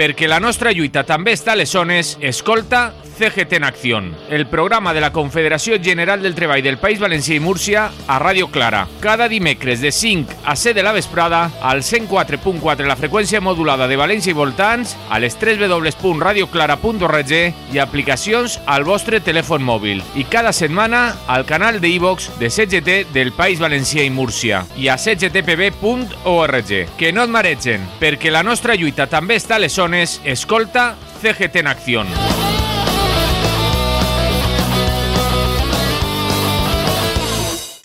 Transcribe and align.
Perquè 0.00 0.24
la 0.24 0.38
nostra 0.40 0.70
lluita 0.72 1.02
també 1.04 1.34
està 1.36 1.52
a 1.52 1.58
les 1.60 1.74
zones, 1.76 2.14
escolta 2.24 2.86
CGT 3.20 3.52
en 3.52 3.64
Acció, 3.64 4.00
el 4.30 4.46
programa 4.46 4.94
de 4.94 5.00
la 5.02 5.12
Confederació 5.12 5.76
General 5.82 6.22
del 6.22 6.34
Treball 6.34 6.62
del 6.64 6.78
País 6.80 7.02
Valencià 7.02 7.34
i 7.36 7.40
Múrcia 7.44 7.90
a 8.08 8.16
Ràdio 8.18 8.46
Clara. 8.48 8.86
Cada 9.04 9.28
dimecres 9.28 9.82
de 9.82 9.92
5 9.92 10.38
a 10.46 10.56
7 10.56 10.78
de 10.78 10.82
la 10.82 10.94
vesprada 10.96 11.50
al 11.60 11.82
104.4 11.82 12.88
la 12.88 12.96
freqüència 12.96 13.42
modulada 13.44 13.90
de 13.90 14.00
València 14.00 14.32
i 14.32 14.38
voltants, 14.38 14.96
a 15.10 15.20
les 15.20 15.36
3 15.36 15.60
www.radioclara.org 15.60 17.34
i 17.74 17.82
aplicacions 17.84 18.56
al 18.64 18.88
vostre 18.88 19.20
telèfon 19.20 19.60
mòbil. 19.68 20.00
I 20.16 20.24
cada 20.24 20.56
setmana 20.56 21.12
al 21.28 21.44
canal 21.44 21.82
de 21.84 21.92
iVox 21.92 22.30
de 22.40 22.48
CGT 22.48 23.12
del 23.12 23.36
País 23.36 23.60
Valencià 23.60 24.00
i 24.00 24.08
Múrcia 24.08 24.64
i 24.80 24.88
a 24.88 24.96
cgtpb.org. 24.96 26.76
Que 26.96 27.12
no 27.12 27.28
et 27.28 27.36
maregen, 27.36 27.84
perquè 28.00 28.32
la 28.32 28.46
nostra 28.46 28.80
lluita 28.80 29.10
també 29.12 29.36
està 29.36 29.60
a 29.60 29.66
les 29.66 29.76
zones, 29.76 30.22
escolta 30.24 30.94
CGT 31.20 31.66
en 31.66 31.74
Acció. 31.76 32.08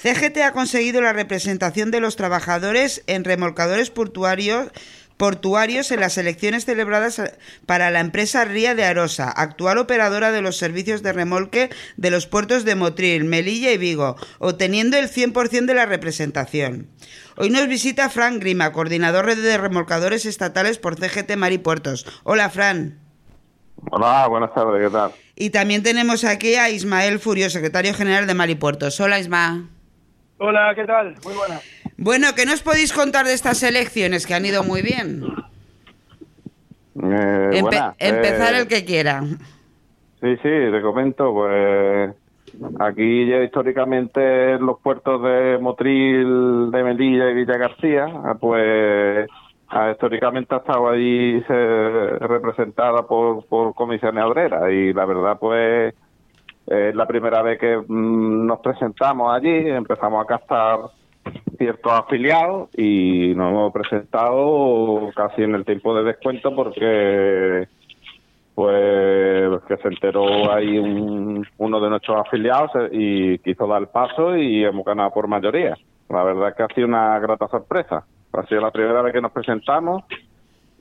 CGT 0.05 0.37
ha 0.43 0.51
conseguido 0.51 1.01
la 1.01 1.13
representación 1.13 1.89
de 1.89 1.99
los 1.99 2.15
trabajadores 2.15 3.03
en 3.07 3.23
remolcadores 3.23 3.89
portuarios 3.89 4.67
portuarios 5.17 5.89
en 5.89 6.01
las 6.01 6.19
elecciones 6.19 6.65
celebradas 6.65 7.19
para 7.65 7.89
la 7.89 8.01
empresa 8.01 8.45
Ría 8.45 8.75
de 8.75 8.85
Arosa, 8.85 9.31
actual 9.31 9.79
operadora 9.79 10.31
de 10.31 10.43
los 10.43 10.57
servicios 10.57 11.01
de 11.01 11.11
remolque 11.11 11.69
de 11.97 12.11
los 12.11 12.27
puertos 12.27 12.65
de 12.65 12.75
Motril, 12.75 13.23
Melilla 13.23 13.71
y 13.71 13.79
Vigo, 13.79 14.15
obteniendo 14.37 14.95
el 14.97 15.09
100% 15.09 15.65
de 15.65 15.73
la 15.73 15.87
representación. 15.87 16.87
Hoy 17.37 17.49
nos 17.49 17.67
visita 17.67 18.09
Fran 18.09 18.39
Grima, 18.39 18.73
coordinador 18.73 19.33
de 19.33 19.57
remolcadores 19.57 20.27
estatales 20.27 20.77
por 20.77 20.99
CGT 20.99 21.35
Maripuertos. 21.35 22.05
Hola, 22.23 22.51
Fran. 22.51 22.99
Hola, 23.89 24.27
buenas 24.27 24.53
tardes, 24.53 24.85
¿qué 24.85 24.91
tal? 24.91 25.13
Y 25.35 25.49
también 25.49 25.81
tenemos 25.81 26.25
aquí 26.25 26.55
a 26.55 26.69
Ismael 26.69 27.19
Furio, 27.19 27.49
secretario 27.49 27.93
general 27.95 28.27
de 28.27 28.35
Maripuertos. 28.35 28.99
Hola, 28.99 29.17
Isma. 29.17 29.69
Hola, 30.47 30.73
¿qué 30.75 30.85
tal? 30.85 31.15
Muy 31.23 31.33
buena. 31.33 31.59
Bueno, 31.97 32.27
¿qué 32.35 32.45
nos 32.45 32.61
podéis 32.61 32.93
contar 32.93 33.25
de 33.25 33.33
estas 33.33 33.63
elecciones 33.63 34.27
que 34.27 34.35
han 34.35 34.45
ido 34.45 34.63
muy 34.63 34.83
bien? 34.83 35.23
Eh, 37.01 37.49
Empe- 37.53 37.61
buenas, 37.61 37.95
empezar 37.97 38.53
eh, 38.53 38.59
el 38.59 38.67
que 38.67 38.85
quiera. 38.85 39.21
Sí, 40.21 40.35
sí, 40.37 40.49
te 40.71 40.81
comento, 40.83 41.33
pues 41.33 42.15
aquí 42.79 43.27
ya 43.27 43.43
históricamente 43.43 44.51
en 44.53 44.65
los 44.67 44.79
puertos 44.81 45.21
de 45.23 45.57
Motril, 45.59 46.69
de 46.71 46.83
Melilla 46.83 47.31
y 47.31 47.33
Villa 47.33 47.57
García, 47.57 48.05
ah, 48.05 48.35
pues 48.39 49.27
ah, 49.69 49.91
históricamente 49.93 50.53
ha 50.53 50.59
estado 50.59 50.89
allí 50.89 51.41
se- 51.47 52.19
representada 52.19 53.07
por, 53.07 53.47
por 53.47 53.73
comisiones 53.73 54.23
obreras 54.23 54.71
y 54.71 54.93
la 54.93 55.05
verdad 55.05 55.37
pues 55.39 55.95
es 56.67 56.95
la 56.95 57.05
primera 57.05 57.41
vez 57.41 57.59
que 57.59 57.77
mm, 57.77 58.45
nos 58.45 58.59
presentamos 58.59 59.33
allí, 59.33 59.69
empezamos 59.69 60.23
a 60.23 60.27
captar 60.27 60.79
ciertos 61.57 61.91
afiliados 61.91 62.69
y 62.77 63.33
nos 63.35 63.49
hemos 63.51 63.73
presentado 63.73 65.09
casi 65.15 65.43
en 65.43 65.55
el 65.55 65.65
tiempo 65.65 65.95
de 65.95 66.03
descuento 66.03 66.55
porque 66.55 67.67
pues 68.53 69.61
que 69.67 69.77
se 69.77 69.87
enteró 69.89 70.51
ahí 70.53 70.77
un- 70.77 71.45
uno 71.57 71.79
de 71.81 71.89
nuestros 71.89 72.17
afiliados 72.25 72.71
eh, 72.75 72.89
y 72.91 73.37
quiso 73.39 73.67
dar 73.67 73.81
el 73.81 73.87
paso 73.89 74.35
y 74.37 74.63
hemos 74.63 74.85
ganado 74.85 75.11
por 75.11 75.27
mayoría. 75.27 75.75
La 76.09 76.23
verdad 76.23 76.49
es 76.49 76.55
que 76.55 76.63
ha 76.63 76.67
sido 76.67 76.87
una 76.87 77.19
grata 77.19 77.47
sorpresa. 77.47 78.05
Ha 78.31 78.45
sido 78.47 78.61
la 78.61 78.71
primera 78.71 79.01
vez 79.01 79.13
que 79.13 79.21
nos 79.21 79.31
presentamos 79.31 80.03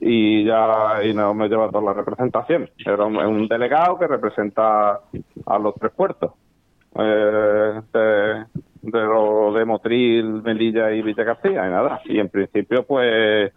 y 0.00 0.44
ya 0.44 1.03
y 1.05 1.15
nos 1.15 1.32
hemos 1.32 1.49
llevado 1.49 1.81
la 1.81 1.93
representación. 1.93 2.71
Era 2.84 3.05
un, 3.05 3.16
un 3.16 3.49
delegado 3.49 3.99
que 3.99 4.06
representa 4.06 5.00
a 5.47 5.59
los 5.59 5.75
tres 5.75 5.93
puertos. 5.93 6.32
Eh, 6.97 7.81
de, 7.93 8.44
de 8.82 9.00
lo 9.00 9.53
de 9.53 9.65
Motril, 9.65 10.43
Melilla 10.43 10.93
y 10.93 11.03
Villa 11.03 11.25
García 11.25 11.66
y 11.66 11.71
nada. 11.71 12.00
Y 12.05 12.21
en 12.21 12.28
principio 12.28 12.84
pues 12.84 13.53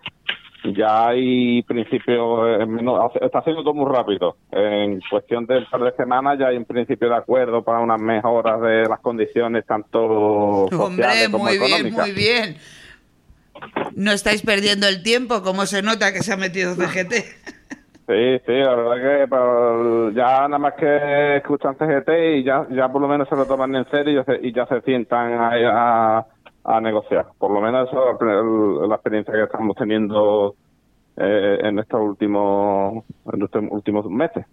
ya 0.64 1.09
hay 1.09 1.62
principio, 1.64 2.48
eh, 2.48 2.66
no, 2.66 3.12
está 3.22 3.40
haciendo 3.40 3.62
todo 3.64 3.74
muy 3.74 3.94
rápido. 3.94 4.38
En 4.52 5.00
cuestión 5.09 5.46
de 5.46 5.59
un 5.59 5.66
par 5.66 5.81
de 5.81 5.92
semanas 5.94 6.40
ya 6.40 6.48
hay 6.48 6.58
un 6.58 6.66
principio 6.66 7.09
de 7.09 7.16
acuerdo 7.16 7.64
para 7.64 7.80
unas 7.80 8.02
mejoras 8.02 8.59
de 8.62 8.84
las 8.90 9.00
condiciones 9.02 9.66
tanto 9.66 10.00
Hombre, 10.00 10.74
sociales 10.74 11.30
como 11.30 11.44
muy 11.46 11.58
bien, 11.59 11.94
muy 11.94 12.12
bien. 12.12 12.58
No 13.95 14.12
estáis 14.12 14.41
perdiendo 14.41 14.88
el 14.88 15.01
tiempo, 15.03 15.41
como 15.41 15.66
se 15.66 15.81
nota 15.81 16.13
que 16.13 16.23
se 16.23 16.34
ha 16.34 16.38
metido 16.38 16.75
CGT. 16.75 17.13
Sí, 18.07 18.40
sí, 18.45 18.51
la 18.53 18.75
verdad 18.75 18.95
que 19.28 20.16
ya 20.16 20.47
nada 20.47 20.57
más 20.57 20.73
que 20.75 21.38
escuchan 21.38 21.75
CGT 21.78 22.09
y 22.38 22.44
ya, 22.44 22.66
ya 22.72 22.88
por 22.90 23.01
lo 23.01 23.07
menos 23.09 23.28
se 23.28 23.35
lo 23.35 23.45
toman 23.45 23.75
en 23.75 23.90
serio 23.90 24.13
y 24.13 24.16
ya 24.16 24.23
se, 24.23 24.47
y 24.47 24.53
ya 24.53 24.66
se 24.68 24.81
sientan 24.81 25.34
a, 25.34 25.50
a- 26.19 26.25
a 26.63 26.81
negociar. 26.81 27.25
Por 27.38 27.51
lo 27.51 27.59
menos 27.62 27.88
eso 27.90 28.12
es 28.12 28.18
la, 28.22 28.88
la 28.88 28.95
experiencia 28.95 29.34
que 29.34 29.44
estamos 29.44 29.75
teniendo 29.78 30.56
eh, 31.18 31.57
en 31.63 31.79
estos 31.79 32.00
últimos 32.01 33.03
en 33.34 33.41
estos 33.44 33.63
últimos 33.72 34.06
meses. 34.09 34.45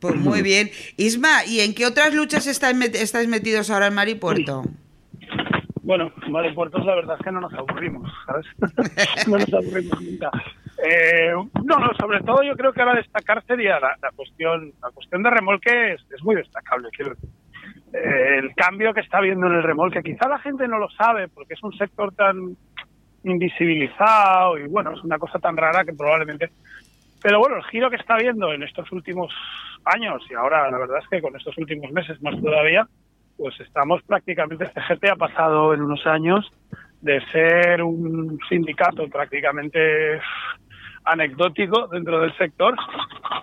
Pues 0.00 0.16
muy 0.16 0.42
bien. 0.42 0.70
Isma, 0.98 1.44
¿y 1.46 1.60
en 1.60 1.74
qué 1.74 1.86
otras 1.86 2.14
luchas 2.14 2.46
estáis, 2.46 2.76
met- 2.76 2.94
estáis 2.96 3.28
metidos 3.28 3.70
ahora 3.70 3.86
en 3.86 3.94
Maripuerto? 3.94 4.62
Bueno, 5.86 6.10
Vale 6.30 6.52
Puertos 6.52 6.84
la 6.84 6.96
verdad 6.96 7.16
es 7.16 7.24
que 7.24 7.30
no 7.30 7.40
nos 7.40 7.54
aburrimos, 7.54 8.12
¿sabes? 8.26 8.44
no 9.28 9.38
nos 9.38 9.54
aburrimos 9.54 10.02
nunca. 10.02 10.32
Eh, 10.84 11.32
no, 11.62 11.78
no, 11.78 11.94
sobre 11.94 12.20
todo 12.22 12.42
yo 12.42 12.56
creo 12.56 12.72
que 12.72 12.82
ahora 12.82 12.96
destacar 12.96 13.44
sería 13.46 13.78
la, 13.78 13.96
cuestión 14.16 14.72
la 14.82 14.90
cuestión 14.90 15.22
de 15.22 15.30
remolque 15.30 15.92
es, 15.92 16.24
muy 16.24 16.34
destacable. 16.34 16.88
Quiero 16.90 17.14
decir. 17.14 17.30
Eh, 17.92 18.38
el 18.38 18.52
cambio 18.56 18.92
que 18.92 19.00
está 19.00 19.18
habiendo 19.18 19.46
en 19.46 19.54
el 19.54 19.62
remolque, 19.62 20.02
quizá 20.02 20.28
la 20.28 20.40
gente 20.40 20.66
no 20.66 20.78
lo 20.78 20.90
sabe 20.90 21.28
porque 21.28 21.54
es 21.54 21.62
un 21.62 21.72
sector 21.78 22.12
tan 22.14 22.56
invisibilizado 23.22 24.58
y 24.58 24.66
bueno, 24.66 24.92
es 24.92 25.04
una 25.04 25.18
cosa 25.18 25.38
tan 25.38 25.56
rara 25.56 25.84
que 25.84 25.92
probablemente... 25.92 26.50
Pero 27.22 27.38
bueno, 27.38 27.58
el 27.58 27.64
giro 27.64 27.90
que 27.90 27.96
está 27.96 28.14
habiendo 28.14 28.52
en 28.52 28.64
estos 28.64 28.90
últimos 28.90 29.32
años 29.84 30.20
y 30.28 30.34
ahora 30.34 30.68
la 30.68 30.78
verdad 30.78 30.98
es 31.00 31.08
que 31.08 31.22
con 31.22 31.36
estos 31.36 31.56
últimos 31.58 31.92
meses 31.92 32.20
más 32.22 32.34
todavía, 32.42 32.88
pues 33.36 33.58
estamos 33.60 34.02
prácticamente, 34.02 34.66
CGT 34.66 35.10
ha 35.12 35.16
pasado 35.16 35.74
en 35.74 35.82
unos 35.82 36.06
años 36.06 36.50
de 37.00 37.20
ser 37.32 37.82
un 37.82 38.38
sindicato 38.48 39.06
prácticamente 39.08 40.20
anecdótico 41.04 41.86
dentro 41.88 42.20
del 42.20 42.36
sector 42.36 42.74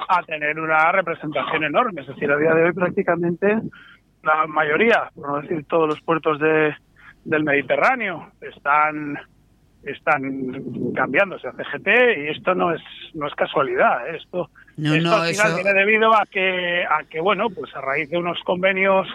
a 0.09 0.21
tener 0.23 0.59
una 0.59 0.91
representación 0.91 1.63
enorme. 1.63 2.01
Es 2.01 2.07
decir, 2.07 2.29
a 2.31 2.37
día 2.37 2.53
de 2.53 2.65
hoy 2.65 2.73
prácticamente 2.73 3.59
la 4.23 4.47
mayoría, 4.47 5.09
por 5.15 5.27
no 5.29 5.41
decir 5.41 5.65
todos 5.65 5.87
los 5.87 6.01
puertos 6.01 6.39
de, 6.39 6.75
del 7.25 7.43
Mediterráneo, 7.43 8.31
están 8.41 9.17
están 9.85 10.93
cambiándose 10.95 11.45
a 11.45 11.51
CGT 11.51 11.87
y 12.17 12.27
esto 12.29 12.55
no 12.55 12.73
es 12.73 12.81
no 13.15 13.27
es 13.27 13.35
casualidad 13.35 14.07
¿eh? 14.07 14.15
esto, 14.15 14.49
No, 14.77 14.93
esto 14.95 15.09
no, 15.09 15.15
al 15.17 15.27
final 15.27 15.47
eso- 15.47 15.55
viene 15.57 15.73
debido 15.73 16.15
a 16.15 16.23
que 16.25 16.85
a 16.85 17.03
que 17.03 17.19
bueno 17.19 17.49
pues 17.49 17.75
a 17.75 17.81
raíz 17.81 18.09
de 18.09 18.17
unos 18.17 18.39
convenios 18.45 19.05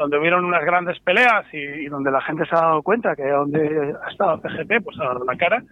donde 0.00 0.18
hubieron 0.18 0.46
unas 0.46 0.64
grandes 0.64 0.98
peleas 1.00 1.44
y, 1.52 1.86
donde 1.86 2.10
la 2.10 2.22
gente 2.22 2.46
se 2.46 2.56
ha 2.56 2.60
dado 2.60 2.82
cuenta 2.82 3.14
que 3.14 3.28
donde 3.28 3.94
ha 4.02 4.10
estado 4.10 4.40
CGT 4.40 4.82
pues 4.82 4.98
ha 4.98 5.04
dado 5.04 5.24
la 5.24 5.36
cara 5.36 5.62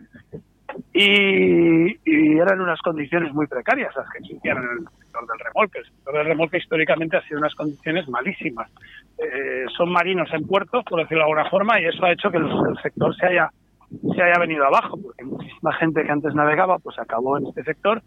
y, 0.92 2.38
eran 2.38 2.60
unas 2.60 2.80
condiciones 2.80 3.32
muy 3.32 3.46
precarias 3.46 3.94
las 3.96 4.08
que 4.10 4.18
existían 4.18 4.58
en 4.58 4.64
el 4.64 4.78
sector 4.98 5.26
del 5.26 5.38
remolque. 5.38 5.78
El 5.78 5.84
sector 5.86 6.14
del 6.14 6.26
remolque 6.26 6.58
históricamente 6.58 7.16
ha 7.16 7.22
sido 7.22 7.38
unas 7.40 7.54
condiciones 7.54 8.08
malísimas. 8.08 8.70
Eh, 9.18 9.64
son 9.76 9.90
marinos 9.90 10.28
en 10.32 10.46
puertos, 10.46 10.84
por 10.84 11.00
decirlo 11.00 11.24
de 11.24 11.30
alguna 11.30 11.50
forma, 11.50 11.80
y 11.80 11.86
eso 11.86 12.04
ha 12.04 12.12
hecho 12.12 12.30
que 12.30 12.36
el 12.36 12.78
sector 12.82 13.16
se 13.16 13.26
haya 13.26 13.50
se 14.14 14.22
haya 14.22 14.38
venido 14.38 14.64
abajo, 14.64 14.98
porque 15.02 15.24
muchísima 15.24 15.72
gente 15.74 16.02
que 16.02 16.10
antes 16.10 16.34
navegaba 16.34 16.78
pues 16.78 16.98
acabó 16.98 17.38
en 17.38 17.46
este 17.46 17.64
sector 17.64 18.02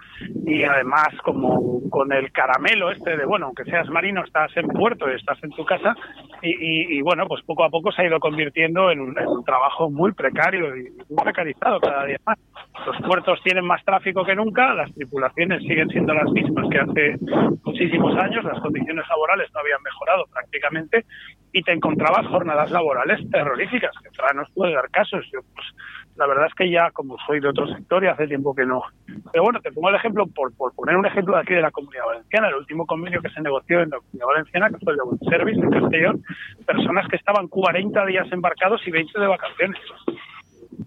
y 0.46 0.64
además 0.64 1.10
como 1.24 1.90
con 1.90 2.12
el 2.12 2.32
caramelo 2.32 2.92
este 2.92 3.18
de, 3.18 3.26
bueno, 3.26 3.48
aunque 3.48 3.66
seas 3.66 3.90
marino, 3.90 4.24
estás 4.24 4.56
en 4.58 4.68
puerto 4.68 5.08
estás 5.16 5.44
en 5.44 5.52
tu 5.52 5.66
casa 5.66 5.96
y, 6.42 7.02
bueno, 7.02 7.28
pues 7.28 7.44
poco 7.44 7.64
a 7.64 7.70
poco 7.70 7.92
se 7.92 8.02
ha 8.02 8.08
ido 8.08 8.20
convirtiendo 8.20 8.90
en 8.90 9.00
un, 9.00 9.18
en 9.18 9.28
un 9.28 9.44
trabajo 9.44 9.90
muy 9.90 10.12
precario 10.12 10.76
y 10.76 10.90
muy 11.10 11.24
precarizado 11.24 11.80
cada 11.80 12.06
día 12.06 12.18
más. 12.26 12.38
los 12.86 12.98
puertos 13.08 13.40
tienen 13.44 13.66
más 13.66 13.84
tráfico 13.84 14.24
que 14.24 14.36
nunca, 14.36 14.74
las 14.74 14.92
tripulaciones 14.94 15.62
siguen 15.62 15.90
siendo 15.90 16.14
las 16.14 16.30
mismas 16.32 16.68
que 16.70 16.80
hace 16.80 17.16
muchísimos 17.64 18.18
años, 18.18 18.44
las 18.44 18.60
condiciones 18.60 19.06
laborales 19.08 19.50
no 19.54 19.60
habían 19.60 19.82
mejorado 19.84 20.26
prácticamente 20.32 21.06
y 21.54 21.62
te 21.64 21.74
encontrabas 21.74 22.28
jornadas 22.28 22.72
laborales 22.72 23.30
terroríficas, 23.30 23.92
que 24.02 24.10
Fran 24.12 24.38
nos 24.38 24.50
puede 24.52 24.74
dar 24.74 24.90
casos. 24.90 25.26
Yo, 25.32 25.42
pues, 25.54 25.68
la 26.16 26.28
verdad 26.28 26.48
es 26.48 26.54
que 26.56 26.70
ya, 26.70 26.92
como 26.92 27.18
soy 27.26 27.40
de 27.40 27.50
otro 27.50 27.68
sector, 27.68 28.04
y 28.04 28.08
hace 28.08 28.28
tiempo 28.28 28.56
que 28.56 28.66
no. 28.66 28.84
Pero 29.32 29.44
bueno, 29.44 29.60
te 29.60 29.72
pongo 29.72 29.90
el 29.90 29.96
ejemplo, 29.96 30.28
por, 30.28 30.56
por 30.56 30.74
poner 30.74 30.96
un 30.96 31.06
ejemplo 31.06 31.36
de 31.36 31.42
aquí 31.42 31.54
de 31.54 31.62
la 31.62 31.72
Comunidad 31.72 32.06
Valenciana, 32.06 32.48
el 32.48 32.56
último 32.56 32.86
convenio 32.86 33.22
que 33.22 33.30
se 33.30 33.42
negoció 33.42 33.82
en 33.82 33.90
la 33.90 33.98
Comunidad 33.98 34.28
Valenciana, 34.28 34.70
que 34.70 34.78
fue 34.84 34.94
el 34.94 35.00
de 35.00 35.04
Buen 35.04 35.20
Service 35.20 35.60
en 35.60 35.70
Castellón, 35.70 36.24
personas 36.66 37.08
que 37.08 37.16
estaban 37.18 37.48
40 37.48 38.06
días 38.06 38.32
embarcados 38.32 38.86
y 38.86 38.92
20 38.92 39.20
de 39.20 39.28
vacaciones. 39.28 39.82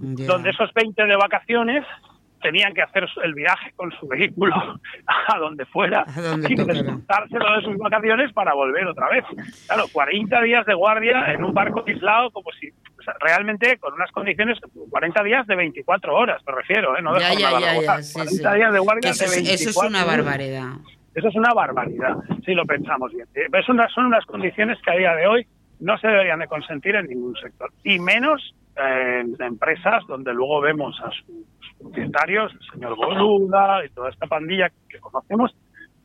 Donde 0.00 0.50
esos 0.50 0.72
20 0.74 1.04
de 1.04 1.16
vacaciones 1.16 1.84
tenían 2.44 2.74
que 2.74 2.82
hacer 2.82 3.08
el 3.24 3.32
viaje 3.32 3.72
con 3.74 3.90
su 3.92 4.06
vehículo 4.06 4.54
a 5.06 5.38
donde 5.38 5.64
fuera 5.64 6.04
y 6.46 6.54
desmontárselo 6.54 7.56
de 7.56 7.62
sus 7.62 7.78
vacaciones 7.78 8.32
para 8.34 8.52
volver 8.52 8.86
otra 8.86 9.08
vez. 9.08 9.24
Claro, 9.66 9.84
40 9.90 10.42
días 10.42 10.66
de 10.66 10.74
guardia 10.74 11.32
en 11.32 11.42
un 11.42 11.54
barco 11.54 11.82
aislado 11.86 12.30
como 12.30 12.50
si 12.60 12.68
realmente 13.20 13.78
con 13.78 13.94
unas 13.94 14.10
condiciones 14.12 14.58
40 14.90 15.22
días 15.24 15.46
de 15.46 15.56
24 15.56 16.14
horas, 16.14 16.42
me 16.46 16.54
refiero, 16.54 16.96
¿eh? 16.98 17.02
no 17.02 17.14
de 17.14 17.20
ya, 17.20 17.32
ya, 17.32 17.80
ya, 17.80 18.00
40 18.12 18.54
días 18.54 18.72
de 18.72 18.78
guardia 18.78 19.10
eso, 19.10 19.24
de 19.24 19.30
24 19.30 19.54
Eso 19.54 19.70
es 19.70 19.76
una 19.76 20.04
barbaridad. 20.04 20.72
Eso 21.14 21.28
es 21.28 21.34
una 21.36 21.54
barbaridad, 21.54 22.16
si 22.44 22.52
lo 22.52 22.66
pensamos 22.66 23.12
bien. 23.12 23.26
Eh, 23.34 23.46
es 23.52 23.68
una, 23.70 23.88
son 23.88 24.06
unas 24.06 24.26
condiciones 24.26 24.78
que 24.84 24.90
a 24.90 24.96
día 24.96 25.14
de 25.14 25.26
hoy 25.26 25.46
no 25.80 25.96
se 25.98 26.08
deberían 26.08 26.40
de 26.40 26.46
consentir 26.46 26.94
en 26.96 27.06
ningún 27.06 27.36
sector, 27.36 27.72
y 27.84 27.98
menos 27.98 28.54
en 28.76 29.36
empresas 29.40 30.04
donde 30.08 30.32
luego 30.34 30.60
vemos 30.60 31.00
a 31.04 31.10
sus 31.10 31.46
propietarios, 31.78 32.52
el 32.52 32.72
señor 32.72 32.96
Boluda 32.96 33.84
y 33.84 33.90
toda 33.90 34.10
esta 34.10 34.26
pandilla 34.26 34.70
que 34.88 34.98
conocemos, 34.98 35.54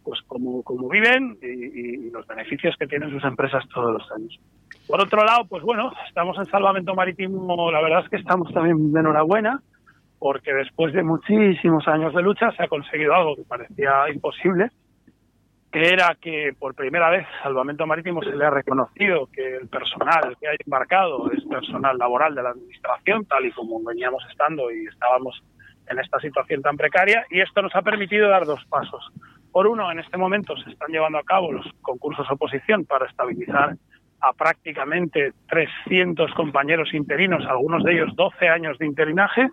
pues 0.04 0.22
como, 0.28 0.64
como 0.64 0.90
viven 0.90 1.38
y, 1.42 2.10
los 2.12 2.26
beneficios 2.28 2.76
que 2.78 2.88
tienen 2.88 3.12
sus 3.12 3.24
empresas 3.24 3.64
todos 3.74 3.94
los 3.94 4.12
años. 4.12 4.40
Por 4.88 5.02
otro 5.02 5.24
lado, 5.24 5.46
pues 5.48 5.64
bueno, 5.64 5.92
estamos 6.08 6.38
en 6.38 6.46
salvamento 6.48 6.96
marítimo, 6.96 7.72
la 7.72 7.82
verdad 7.82 8.04
es 8.04 8.10
que 8.10 8.18
estamos 8.18 8.52
también 8.52 8.92
de 8.92 9.00
enhorabuena, 9.00 9.62
porque 10.18 10.54
después 10.54 10.94
de 10.94 11.04
muchísimos 11.04 11.88
años 11.88 12.14
de 12.14 12.22
lucha 12.22 12.52
se 12.52 12.64
ha 12.64 12.68
conseguido 12.68 13.14
algo 13.14 13.36
que 13.36 13.44
parecía 13.44 14.10
imposible, 14.14 14.70
que 15.72 15.88
era 15.88 16.16
que 16.20 16.54
por 16.58 16.74
primera 16.74 17.10
vez 17.10 17.28
Salvamento 17.44 17.86
Marítimo 17.86 18.24
se 18.24 18.36
le 18.36 18.46
ha 18.46 18.50
reconocido 18.50 19.28
que 19.32 19.56
el 19.56 19.68
personal 19.68 20.36
que 20.40 20.48
ha 20.48 20.52
embarcado 20.58 21.32
es 21.32 21.44
personal 21.46 21.98
laboral 21.98 22.34
de 22.34 22.44
la 22.44 22.50
Administración, 22.50 23.26
tal 23.26 23.46
y 23.46 23.52
como 23.52 23.84
veníamos 23.84 24.24
estando 24.32 24.72
y 24.72 24.86
estábamos 24.88 25.44
en 25.88 26.00
esta 26.00 26.20
situación 26.20 26.62
tan 26.62 26.78
precaria, 26.78 27.26
y 27.30 27.42
esto 27.42 27.62
nos 27.62 27.76
ha 27.76 27.82
permitido 27.82 28.30
dar 28.30 28.46
dos 28.46 28.64
pasos. 28.66 29.12
Por 29.52 29.68
uno, 29.68 29.92
en 29.92 30.00
este 30.00 30.18
momento 30.18 30.56
se 30.58 30.70
están 30.70 30.92
llevando 30.92 31.18
a 31.18 31.24
cabo 31.24 31.52
los 31.52 31.66
concursos 31.82 32.30
oposición 32.30 32.86
para 32.86 33.08
estabilizar 33.08 33.76
a 34.22 34.34
prácticamente 34.34 35.34
300 35.48 36.34
compañeros 36.34 36.94
interinos, 36.94 37.46
algunos 37.48 37.84
de 37.84 37.94
ellos 37.94 38.16
12 38.16 38.48
años 38.48 38.78
de 38.78 38.86
interinaje, 38.86 39.50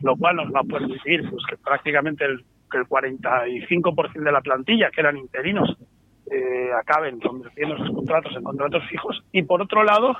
lo 0.00 0.16
cual 0.16 0.36
nos 0.36 0.52
va 0.52 0.60
a 0.60 0.64
permitir 0.64 1.28
pues, 1.30 1.44
que 1.48 1.56
prácticamente 1.56 2.24
el 2.24 2.44
que 2.70 2.78
el 2.78 2.84
45% 2.84 4.22
de 4.22 4.32
la 4.32 4.40
plantilla, 4.40 4.90
que 4.90 5.00
eran 5.00 5.16
interinos, 5.16 5.76
eh, 6.30 6.70
acaben 6.78 7.18
convirtiendo 7.20 7.76
sus 7.78 7.90
contratos 7.90 8.32
en 8.36 8.42
contratos 8.42 8.82
fijos. 8.88 9.22
Y 9.32 9.42
por 9.42 9.60
otro 9.60 9.82
lado, 9.82 10.16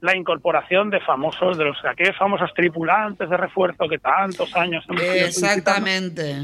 la 0.00 0.16
incorporación 0.16 0.90
de 0.90 1.00
famosos, 1.00 1.58
de 1.58 1.64
los 1.64 1.76
aquellos 1.84 2.16
famosos 2.16 2.50
tripulantes 2.54 3.28
de 3.28 3.36
refuerzo 3.36 3.88
que 3.88 3.98
tantos 3.98 4.54
años 4.56 4.84
hemos 4.88 5.02
Exactamente. 5.02 6.36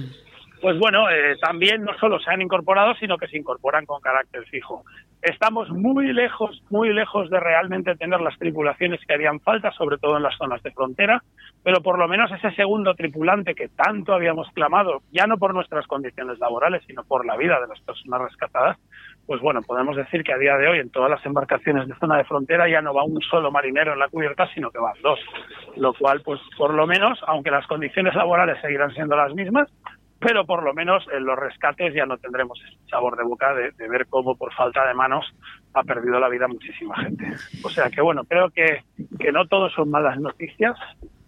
Pues 0.66 0.80
bueno, 0.80 1.08
eh, 1.08 1.36
también 1.40 1.84
no 1.84 1.96
solo 1.96 2.18
se 2.18 2.28
han 2.28 2.42
incorporado, 2.42 2.92
sino 2.96 3.18
que 3.18 3.28
se 3.28 3.38
incorporan 3.38 3.86
con 3.86 4.00
carácter 4.00 4.44
fijo. 4.46 4.82
Estamos 5.22 5.70
muy 5.70 6.12
lejos, 6.12 6.60
muy 6.70 6.92
lejos 6.92 7.30
de 7.30 7.38
realmente 7.38 7.94
tener 7.94 8.20
las 8.20 8.36
tripulaciones 8.36 8.98
que 9.06 9.14
harían 9.14 9.38
falta, 9.38 9.70
sobre 9.70 9.96
todo 9.98 10.16
en 10.16 10.24
las 10.24 10.36
zonas 10.36 10.60
de 10.64 10.72
frontera, 10.72 11.22
pero 11.62 11.82
por 11.82 12.00
lo 12.00 12.08
menos 12.08 12.32
ese 12.32 12.50
segundo 12.56 12.96
tripulante 12.96 13.54
que 13.54 13.68
tanto 13.68 14.12
habíamos 14.12 14.48
clamado, 14.54 15.02
ya 15.12 15.28
no 15.28 15.38
por 15.38 15.54
nuestras 15.54 15.86
condiciones 15.86 16.40
laborales, 16.40 16.82
sino 16.84 17.04
por 17.04 17.24
la 17.24 17.36
vida 17.36 17.60
de 17.60 17.68
las 17.68 17.80
personas 17.82 18.22
rescatadas, 18.22 18.76
pues 19.24 19.40
bueno, 19.40 19.60
podemos 19.62 19.96
decir 19.96 20.24
que 20.24 20.32
a 20.32 20.38
día 20.38 20.56
de 20.56 20.66
hoy 20.66 20.78
en 20.80 20.90
todas 20.90 21.10
las 21.10 21.24
embarcaciones 21.26 21.86
de 21.86 21.94
zona 21.94 22.16
de 22.16 22.24
frontera 22.24 22.68
ya 22.68 22.82
no 22.82 22.92
va 22.92 23.04
un 23.04 23.20
solo 23.22 23.52
marinero 23.52 23.92
en 23.92 24.00
la 24.00 24.08
cubierta, 24.08 24.48
sino 24.52 24.72
que 24.72 24.78
van 24.78 25.00
dos. 25.00 25.20
Lo 25.76 25.94
cual, 25.94 26.22
pues 26.24 26.40
por 26.56 26.74
lo 26.74 26.88
menos, 26.88 27.20
aunque 27.26 27.50
las 27.52 27.66
condiciones 27.68 28.16
laborales 28.16 28.60
seguirán 28.60 28.92
siendo 28.94 29.16
las 29.16 29.32
mismas, 29.32 29.68
pero 30.26 30.44
por 30.44 30.64
lo 30.64 30.74
menos 30.74 31.06
en 31.12 31.24
los 31.24 31.38
rescates 31.38 31.94
ya 31.94 32.04
no 32.04 32.18
tendremos 32.18 32.60
ese 32.66 32.76
sabor 32.90 33.16
de 33.16 33.22
boca 33.22 33.54
de, 33.54 33.70
ver 33.88 34.08
cómo 34.08 34.34
por 34.34 34.52
falta 34.54 34.84
de 34.84 34.92
manos 34.92 35.24
ha 35.72 35.84
perdido 35.84 36.18
la 36.18 36.28
vida 36.28 36.48
muchísima 36.48 36.96
gente. 36.96 37.32
O 37.62 37.70
sea 37.70 37.90
que 37.90 38.00
bueno, 38.00 38.24
creo 38.24 38.50
que, 38.50 38.82
que 39.20 39.30
no 39.30 39.46
todo 39.46 39.70
son 39.70 39.88
malas 39.88 40.18
noticias 40.18 40.76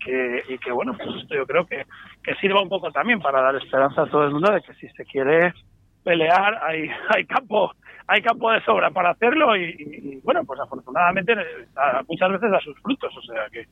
que, 0.05 0.43
y 0.49 0.59
que 0.59 0.73
bueno, 0.73 0.97
pues 0.97 1.29
yo 1.31 1.47
creo 1.47 1.65
que, 1.65 1.87
que 2.25 2.35
sirva 2.41 2.61
un 2.61 2.69
poco 2.69 2.91
también 2.91 3.21
para 3.21 3.41
dar 3.41 3.55
esperanza 3.55 4.03
a 4.03 4.07
todo 4.07 4.25
el 4.25 4.33
mundo 4.33 4.51
de 4.51 4.63
que 4.63 4.75
si 4.75 4.89
se 4.89 5.05
quiere 5.05 5.55
pelear 6.03 6.59
hay, 6.65 6.91
hay 7.11 7.25
campo 7.25 7.73
hay 8.09 8.21
campo 8.21 8.51
de 8.51 8.65
sobra 8.65 8.91
para 8.91 9.11
hacerlo 9.11 9.55
y, 9.57 10.21
bueno, 10.25 10.43
pues 10.45 10.59
afortunadamente 10.59 11.35
muchas 12.09 12.33
veces 12.33 12.51
da 12.51 12.59
sus 12.61 12.77
frutos, 12.81 13.17
o 13.17 13.23
sea 13.23 13.47
que, 13.53 13.67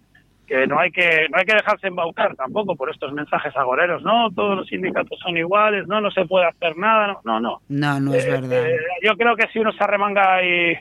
que 0.47 0.67
no 0.67 0.79
hay 0.79 0.91
que 0.91 1.29
no 1.31 1.39
hay 1.39 1.45
que 1.45 1.55
dejarse 1.55 1.89
embaucar 1.89 2.35
tampoco 2.37 2.77
por 2.77 2.91
estos 2.91 3.13
mensajes 3.13 3.57
agoreros, 3.57 4.03
no, 4.03 4.31
todos 4.31 4.57
los 4.59 4.67
sindicatos 4.67 5.19
son 5.19 5.37
iguales, 5.37 5.87
no, 5.87 6.01
no 6.01 6.11
se 6.11 6.25
puede 6.25 6.47
hacer 6.47 6.77
nada, 6.77 7.09
no, 7.09 7.21
no, 7.25 7.41
no. 7.41 7.61
No, 7.69 8.01
no 8.01 8.15
es 8.15 8.27
eh, 8.27 8.31
verdad. 8.31 8.67
Eh, 8.71 8.79
yo 9.03 9.17
creo 9.17 9.37
que 9.37 9.49
si 9.49 9.59
uno 9.59 9.73
se 9.73 9.83
arremanga 9.83 10.43
y, 10.43 10.77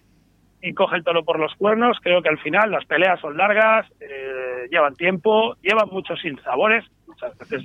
y 0.62 0.74
coge 0.74 0.98
el 0.98 1.04
toro 1.04 1.24
por 1.24 1.40
los 1.40 1.54
cuernos, 1.56 1.98
creo 2.02 2.22
que 2.22 2.30
al 2.30 2.40
final 2.40 2.72
las 2.72 2.86
peleas 2.86 3.20
son 3.20 3.38
largas, 3.38 3.88
eh, 4.00 4.68
llevan 4.70 4.96
tiempo, 4.96 5.56
llevan 5.62 5.90
muchos 5.92 6.20
sinsabores, 6.22 6.86
muchas 7.08 7.38
veces 7.38 7.64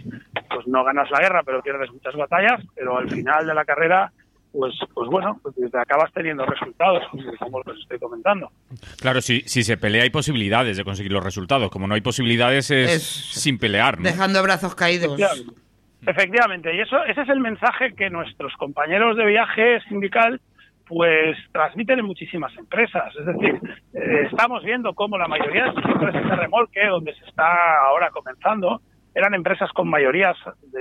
pues 0.49 0.67
no 0.67 0.85
ganas 0.85 1.11
la 1.11 1.21
guerra, 1.21 1.43
pero 1.45 1.63
pierdes 1.63 1.91
muchas 1.93 2.15
batallas, 2.15 2.63
pero 2.75 2.99
al 2.99 3.11
final 3.11 3.47
de 3.47 3.55
la 3.55 3.65
carrera 3.65 4.13
pues, 4.53 4.75
pues 4.95 5.09
bueno, 5.09 5.39
pues 5.43 5.55
acabas 5.75 6.13
teniendo 6.13 6.45
resultados, 6.45 7.03
como 7.39 7.61
los 7.65 7.79
estoy 7.81 7.99
comentando. 7.99 8.51
Claro, 9.01 9.21
si, 9.21 9.43
si 9.43 9.63
se 9.63 9.77
pelea 9.77 10.03
hay 10.03 10.11
posibilidades 10.11 10.77
de 10.77 10.85
conseguir 10.85 11.13
los 11.13 11.25
resultados. 11.25 11.71
Como 11.71 11.87
no 11.87 11.95
hay 11.95 12.01
posibilidades 12.01 12.71
es, 12.71 13.03
sin 13.03 13.59
pelear. 13.59 13.99
Dejando 13.99 14.43
brazos 14.43 14.75
caídos. 14.75 15.19
Efectivamente. 16.07 16.75
y 16.75 16.81
eso 16.81 17.05
ese 17.05 17.21
es 17.23 17.29
el 17.29 17.41
mensaje 17.41 17.95
que 17.95 18.09
nuestros 18.09 18.55
compañeros 18.55 19.17
de 19.19 19.27
viaje 19.27 19.81
sindical 19.89 20.41
pues 20.87 21.37
transmiten 21.53 22.01
en 22.01 22.07
muchísimas 22.07 22.57
empresas. 22.57 23.15
Es 23.17 23.27
decir, 23.27 23.61
eh, 23.95 24.27
estamos 24.29 24.65
viendo 24.65 24.93
cómo 24.95 25.17
la 25.19 25.29
mayoría 25.29 25.65
de 25.65 25.69
estas 25.69 25.85
empresas 25.85 26.31
de 26.31 26.37
remolque, 26.37 26.85
donde 26.87 27.15
se 27.15 27.25
está 27.27 27.85
ahora 27.87 28.11
comenzando, 28.11 28.81
eran 29.15 29.35
empresas 29.35 29.71
con 29.73 29.89
mayorías 29.89 30.37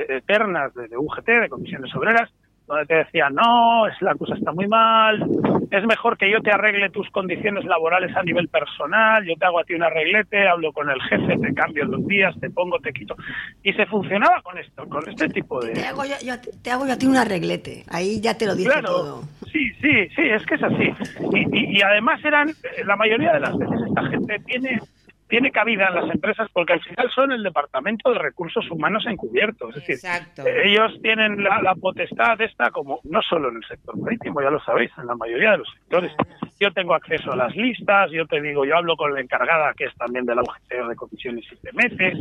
eternas 0.08 0.74
de 0.74 0.98
UGT, 0.98 1.28
de 1.28 1.50
comisiones 1.50 1.94
obreras, 1.96 2.30
donde 2.70 2.86
te 2.86 2.96
decía 2.96 3.30
no, 3.30 3.88
es, 3.88 4.02
la 4.02 4.16
cosa 4.16 4.36
está 4.36 4.52
muy 4.52 4.68
mal, 4.68 5.28
es 5.72 5.86
mejor 5.86 6.18
que 6.18 6.32
yo 6.32 6.40
te 6.42 6.52
arregle 6.52 6.90
tus 6.92 7.10
condiciones 7.10 7.66
laborales 7.66 8.16
a 8.16 8.24
nivel 8.24 8.48
personal, 8.48 9.26
yo 9.26 9.36
te 9.36 9.46
hago 9.46 9.60
a 9.60 9.64
ti 9.64 9.74
un 9.74 9.84
arreglete, 9.84 10.48
hablo 10.48 10.72
con 10.72 10.90
el 10.90 11.02
jefe, 11.02 11.38
te 11.38 11.54
cambio 11.54 11.86
los 11.86 12.08
días, 12.08 12.36
te 12.40 12.50
pongo, 12.50 12.80
te 12.80 12.94
quito. 12.94 13.16
Y 13.64 13.74
se 13.74 13.86
funcionaba 13.88 14.42
con 14.42 14.58
esto, 14.58 14.88
con 14.88 15.08
este 15.10 15.28
tipo 15.30 15.60
de... 15.60 15.74
Te 15.74 15.86
hago 15.86 16.04
yo, 16.06 16.16
te 16.62 16.72
hago 16.72 16.86
yo 16.86 16.94
a 16.94 16.98
ti 16.98 17.08
un 17.08 17.18
arreglete, 17.18 17.84
ahí 17.90 18.22
ya 18.22 18.38
te 18.38 18.46
lo 18.46 18.56
dice 18.56 18.82
todo. 18.84 19.24
Sí, 19.52 19.72
sí, 19.82 20.08
sí, 20.16 20.22
es 20.22 20.46
que 20.46 20.56
es 20.56 20.64
así. 20.64 20.94
y 21.34 21.82
además 21.82 22.24
eran, 22.24 22.52
la 22.86 22.96
mayoría 22.96 23.34
de 23.34 23.40
las 23.40 23.58
veces 23.58 23.80
esta 23.88 24.04
gente 24.06 24.40
tiene 24.46 24.80
tiene 25.30 25.52
cabida 25.52 25.88
en 25.88 25.96
las 25.96 26.10
empresas 26.10 26.50
porque 26.52 26.74
al 26.74 26.82
final 26.82 27.10
son 27.12 27.32
el 27.32 27.44
Departamento 27.44 28.12
de 28.12 28.18
Recursos 28.18 28.70
Humanos 28.72 29.06
encubiertos. 29.08 29.78
Es 29.78 29.86
decir, 29.86 30.12
ellos 30.66 30.92
tienen 31.04 31.44
la, 31.44 31.76
potestad 31.80 32.42
esta, 32.42 32.72
como 32.72 33.00
no 33.04 33.22
solo 33.22 33.50
en 33.50 33.58
el 33.58 33.66
sector 33.66 33.96
marítimo, 33.98 34.42
ya 34.42 34.50
lo 34.50 34.60
sabéis, 34.62 34.92
en 34.98 35.06
la 35.06 35.16
mayoría 35.16 35.52
de 35.52 35.60
los 35.60 35.70
sectores. 35.72 36.12
Yo 36.60 36.74
tengo 36.74 36.96
acceso 36.96 37.32
a 37.32 37.36
las 37.36 37.56
listas, 37.56 38.12
yo 38.12 38.26
te 38.26 38.42
digo, 38.42 38.66
yo 38.66 38.76
hablo 38.76 38.98
con 38.98 39.14
la 39.14 39.22
encargada, 39.22 39.74
que 39.78 39.86
es 39.86 39.96
también 39.96 40.26
del 40.26 40.40
agujero 40.40 40.90
de 40.90 40.96
comisiones 40.96 41.46
y 41.52 41.56
te 41.58 41.72
metes, 41.74 42.18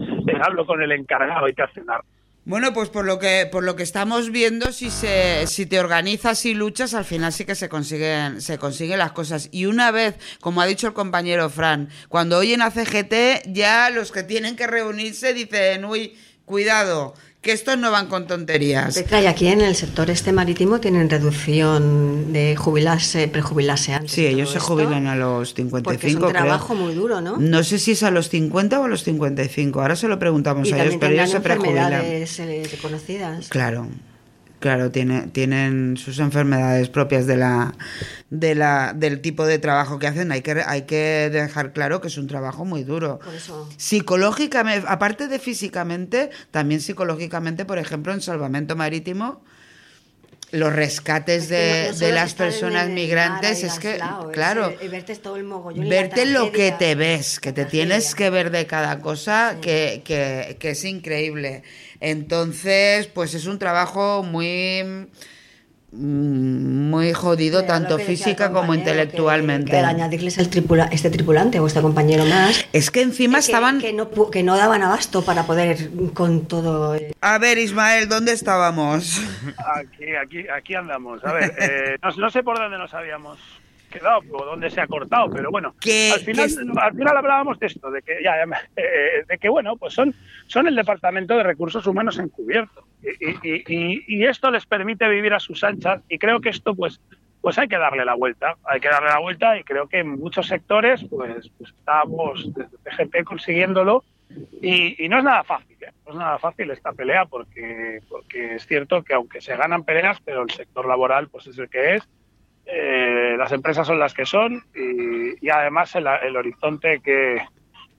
hablo 0.47 0.67
con 0.67 0.83
el 0.83 0.93
encargado 0.93 1.49
y 1.49 1.55
te 1.55 1.63
hace 1.63 1.81
una 1.81 2.01
bueno, 2.49 2.73
pues 2.73 2.89
por 2.89 3.05
lo 3.05 3.19
que 3.19 3.47
por 3.53 3.63
lo 3.63 3.77
que 3.77 3.83
estamos 3.83 4.31
viendo, 4.33 4.73
si 4.73 4.91
se 4.91 5.47
si 5.47 5.67
te 5.67 5.79
organizas 5.79 6.47
y 6.47 6.55
luchas, 6.55 6.95
al 6.95 7.05
final 7.05 7.31
sí 7.31 7.45
que 7.45 7.55
se 7.55 7.69
consiguen 7.69 8.41
se 8.41 8.57
consiguen 8.57 8.99
las 8.99 9.13
cosas. 9.13 9.51
Y 9.53 9.67
una 9.67 9.91
vez, 9.91 10.15
como 10.41 10.63
ha 10.63 10.67
dicho 10.67 10.87
el 10.87 10.95
compañero 10.95 11.51
Fran, 11.51 11.91
cuando 12.09 12.39
oyen 12.39 12.63
a 12.63 12.71
CGT, 12.71 13.53
ya 13.53 13.91
los 13.91 14.13
que 14.13 14.23
tienen 14.23 14.57
que 14.57 14.67
reunirse 14.67 15.35
dicen, 15.35 15.85
uy, 15.85 16.17
cuidado, 16.47 17.13
que 17.41 17.53
estos 17.53 17.79
no 17.79 17.91
van 17.93 18.09
con 18.09 18.27
tonterías. 18.27 18.95
Petra, 18.97 19.23
y 19.23 19.27
aquí 19.27 19.47
en 19.49 19.61
el 19.61 19.75
sector 19.77 20.11
este 20.11 20.33
marítimo 20.33 20.81
tienen 20.81 21.09
reducción 21.09 22.33
de 22.33 22.57
jubilarse, 22.57 23.29
prejubilarse 23.29 23.93
antes. 23.95 24.11
Sí, 24.13 24.27
ellos 24.27 24.51
se 24.51 24.59
jubilan 24.59 25.07
a 25.07 25.15
los 25.15 25.55
55, 25.55 25.83
Porque 25.85 26.09
es 26.09 26.15
un 26.15 26.21
creo. 26.21 26.33
trabajo 26.33 26.75
muy 26.75 26.95
duro, 26.95 27.21
¿no? 27.21 27.37
No 27.37 27.63
sé 27.63 27.79
si 27.79 27.93
es 27.93 28.03
a 28.03 28.11
los 28.11 28.29
50 28.29 28.81
o 28.81 28.85
a 28.85 28.89
los 28.89 29.05
55. 29.05 29.81
Ahora 29.81 29.95
se 29.97 30.09
lo 30.09 30.19
preguntamos 30.19 30.69
y 30.69 30.73
a 30.73 30.83
ellos, 30.85 30.97
pero 30.99 31.15
ellos 31.15 31.31
se 31.31 31.41
prejubilan. 31.41 31.93
eh, 32.05 32.69
reconocidas. 32.71 33.49
Claro, 33.49 33.87
claro, 34.61 34.91
tiene, 34.91 35.29
tienen 35.29 35.97
sus 35.97 36.19
enfermedades 36.19 36.89
propias 36.89 37.27
de 37.27 37.37
la, 37.37 37.75
de 38.31 38.55
la, 38.55 38.93
del 38.95 39.21
tipo 39.21 39.47
de 39.47 39.59
trabajo 39.59 39.99
que 39.99 40.07
hacen. 40.07 40.33
Hay 40.33 40.43
que, 40.43 40.63
hay 40.67 40.83
que 40.83 41.31
dejar 41.33 41.73
claro 41.73 42.01
que 42.01 42.09
es 42.09 42.19
un 42.19 42.27
trabajo 42.27 42.65
muy 42.65 42.85
duro. 42.85 43.19
Por 43.19 43.35
eso. 43.35 43.69
Psicológicamente, 43.77 44.87
aparte 44.89 45.29
de 45.29 45.39
físicamente, 45.39 46.31
también 46.51 46.81
psicológicamente, 46.81 47.65
por 47.65 47.79
ejemplo, 47.79 48.13
en 48.13 48.21
salvamento 48.21 48.77
marítimo, 48.77 49.43
los 50.51 50.73
rescates 50.73 51.49
de, 51.49 51.89
no- 51.93 51.99
de 51.99 52.13
las 52.13 52.35
personas 52.35 52.89
migrantes 52.89 53.63
es 53.65 53.79
que, 53.79 54.01
claro, 54.33 54.75
eh, 54.81 54.89
verte 54.89 55.15
todo 55.17 55.37
el 55.37 55.45
mogollón 55.45 55.89
verte 55.89 56.25
lo 56.27 56.53
que 56.53 56.73
te 56.73 56.95
ves, 56.95 57.39
que 57.39 57.53
te 57.53 57.67
tienes 57.67 58.15
que 58.15 58.31
ver 58.31 58.51
de 58.51 58.67
cada 58.67 59.01
cosa, 59.01 59.53
Sí. 59.55 59.61
que, 59.61 60.03
que- 60.05 60.57
que 60.59 60.71
es 60.71 60.85
increíble. 60.85 61.63
Entonces, 62.01 63.07
pues 63.09 63.35
es 63.35 63.47
un 63.47 63.59
trabajo 63.59 64.23
muy 64.23 65.09
muy 65.93 67.13
jodido, 67.15 67.65
tanto 67.65 67.99
física 67.99 68.53
como 68.53 68.73
que- 68.73 68.79
intelectualmente. 68.79 69.71
Que, 69.71 69.79
al 69.79 69.87
añadirles 69.87 70.37
el 70.39 70.49
tripula, 70.51 70.85
este 70.93 71.11
tripulante 71.11 71.61
o 71.61 71.67
este 71.67 71.81
compañero 71.81 72.25
más. 72.27 72.67
Es 72.73 72.91
que 72.91 73.01
encima 73.03 73.39
que- 73.39 73.45
estaban... 73.47 73.81
Que 73.81 73.93
no, 73.93 74.11
que 74.31 74.43
no 74.43 74.57
daban 74.57 74.83
abasto 74.83 75.23
para 75.23 75.45
poder 75.45 75.91
con 76.13 76.47
todo. 76.47 76.95
el- 76.95 77.15
A 77.21 77.39
ver, 77.39 77.59
Ismael, 77.59 78.09
¿dónde 78.09 78.33
estábamos? 78.33 79.21
Aquí, 79.77 80.15
aquí, 80.15 80.49
aquí 80.49 80.75
andamos. 80.75 81.25
A 81.25 81.33
ver, 81.33 81.55
eh, 81.59 81.97
no, 82.03 82.11
no 82.11 82.31
sé 82.31 82.43
por 82.43 82.59
dónde 82.59 82.77
nos 82.79 82.93
habíamos 82.93 83.39
quedado 83.89 84.21
o 84.33 84.45
dónde 84.45 84.71
se 84.71 84.81
ha 84.81 84.87
cortado, 84.87 85.29
pero 85.31 85.51
bueno, 85.51 85.75
Que- 85.81 86.13
al, 86.15 86.21
final, 86.21 86.49
que- 86.49 86.81
al 86.81 86.93
final 86.95 87.17
hablábamos 87.17 87.59
de 87.59 87.67
esto, 87.67 87.91
de 87.91 88.03
que, 88.03 88.19
ya, 88.23 88.35
eh, 88.77 89.25
de 89.29 89.39
que 89.39 89.49
bueno, 89.49 89.77
pues 89.77 89.95
son, 89.95 90.15
son 90.47 90.67
el 90.69 90.77
Departamento 90.77 91.37
de 91.37 91.43
Recursos 91.43 91.87
Humanos 91.87 92.19
encubierto. 92.19 92.85
Y, 93.03 93.49
y- 93.49 93.65
y- 93.67 94.05
y 94.07 94.25
esto 94.27 94.51
les 94.51 94.67
permite 94.67 95.09
vivir 95.09 95.33
a 95.35 95.41
sus 95.41 95.63
anchas 95.65 96.03
y 96.09 96.19
creo 96.19 96.41
que 96.41 96.49
esto 96.51 96.75
pues 96.75 97.01
pues 97.41 97.57
hay 97.57 97.69
que 97.69 97.79
darle 97.79 98.05
la 98.05 98.15
vuelta, 98.15 98.57
hay 98.65 98.81
que 98.81 98.89
darle 98.89 99.11
la 99.11 99.21
vuelta 99.21 99.57
y 99.57 99.63
creo 99.63 99.89
que 99.89 100.01
en 100.01 100.19
muchos 100.19 100.49
sectores 100.49 101.05
pues, 101.09 101.49
pues 101.57 101.71
estamos 101.71 102.53
desde 102.53 102.77
PGP 102.79 103.23
consiguiéndolo 103.25 104.03
y, 104.61 105.03
y 105.03 105.09
no 105.09 105.19
es 105.19 105.25
nada 105.25 105.45
fácil, 105.45 105.77
¿eh? 105.81 105.93
no 106.05 106.13
es 106.13 106.19
nada 106.19 106.39
fácil 106.39 106.69
esta 106.73 106.93
pelea 106.93 107.27
porque, 107.27 108.01
porque 108.09 108.57
es 108.57 108.67
cierto 108.67 109.05
que 109.05 109.15
aunque 109.15 109.41
se 109.41 109.57
ganan 109.57 109.85
peleas, 109.85 110.19
pero 110.25 110.43
el 110.43 110.51
sector 110.51 110.87
laboral 110.87 111.29
pues 111.29 111.47
es 111.47 111.57
el 111.59 111.71
que 111.71 111.95
es, 111.95 112.09
eh, 112.71 113.35
las 113.39 113.51
empresas 113.53 113.87
son 113.87 113.99
las 113.99 114.13
que 114.15 114.27
son 114.27 114.63
y, 114.75 115.45
y 115.45 115.51
además 115.51 115.95
el, 115.95 116.07
el 116.07 116.37
horizonte 116.37 117.01
que, 117.03 117.41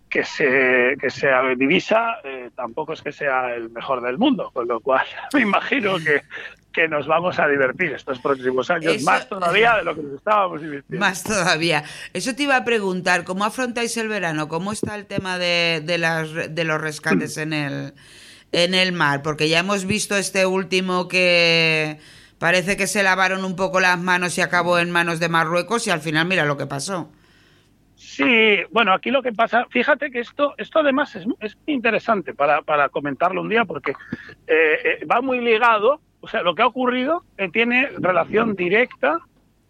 que, 0.10 0.24
se, 0.24 0.96
que 1.02 1.10
se 1.10 1.28
divisa 1.58 2.18
eh, 2.24 2.50
tampoco 2.56 2.94
es 2.94 3.02
que 3.02 3.12
sea 3.12 3.54
el 3.56 3.70
mejor 3.72 4.02
del 4.02 4.18
mundo, 4.18 4.52
con 4.54 4.68
lo 4.68 4.80
cual 4.80 5.06
me 5.34 5.42
imagino 5.42 5.98
que, 5.98 6.22
que 6.72 6.88
nos 6.88 7.08
vamos 7.08 7.40
a 7.40 7.48
divertir 7.48 7.94
estos 7.94 8.20
próximos 8.20 8.70
años, 8.70 8.96
Eso- 8.96 9.06
más 9.06 9.28
todavía 9.28 9.78
de 9.78 9.84
lo 9.84 9.96
que 9.96 10.04
nos 10.04 10.14
estábamos 10.14 10.62
divirtiendo. 10.62 11.04
Más 11.04 11.24
todavía. 11.24 11.84
Eso 12.14 12.36
te 12.36 12.44
iba 12.44 12.56
a 12.56 12.64
preguntar, 12.64 13.24
¿cómo 13.24 13.44
afrontáis 13.46 13.98
el 13.98 14.08
verano? 14.08 14.48
¿Cómo 14.48 14.72
está 14.72 14.96
el 14.96 15.08
tema 15.08 15.40
de, 15.40 15.82
de, 15.84 15.98
las, 15.98 16.32
de 16.32 16.64
los 16.64 16.80
rescates 16.80 17.38
en 17.38 17.54
el, 17.54 17.94
en 18.52 18.76
el 18.76 18.92
mar? 18.92 19.24
Porque 19.24 19.50
ya 19.50 19.60
hemos 19.60 19.86
visto 19.86 20.16
este 20.16 20.46
último 20.46 21.08
que 21.08 21.98
parece 22.40 22.78
que 22.78 22.88
se 22.88 23.04
lavaron 23.04 23.44
un 23.46 23.56
poco 23.56 23.80
las 23.80 24.00
manos 24.00 24.38
y 24.38 24.42
acabó 24.42 24.80
en 24.80 24.92
manos 24.92 25.20
de 25.20 25.30
Marruecos 25.30 25.86
y 25.88 25.92
al 25.92 26.00
final 26.02 26.26
mira 26.28 26.46
lo 26.46 26.58
que 26.58 26.66
pasó. 26.66 27.12
Sí, 27.96 28.60
bueno, 28.72 28.94
aquí 28.94 29.12
lo 29.12 29.22
que 29.22 29.34
pasa, 29.34 29.66
fíjate 29.70 30.10
que 30.10 30.20
esto, 30.20 30.54
esto 30.58 30.80
además 30.80 31.16
es, 31.18 31.26
es 31.42 31.58
interesante 31.66 32.34
para, 32.34 32.62
para 32.62 32.88
comentarlo 32.90 33.42
un 33.42 33.50
día 33.50 33.66
porque 33.66 33.92
eh, 33.92 34.80
eh, 35.02 35.06
va 35.06 35.22
muy 35.22 35.42
ligado, 35.42 36.00
o 36.22 36.28
sea, 36.28 36.42
lo 36.42 36.56
que 36.56 36.62
ha 36.62 36.68
ocurrido 36.68 37.26
eh, 37.38 37.50
tiene 37.52 37.90
relación 37.98 38.56
directa 38.56 39.20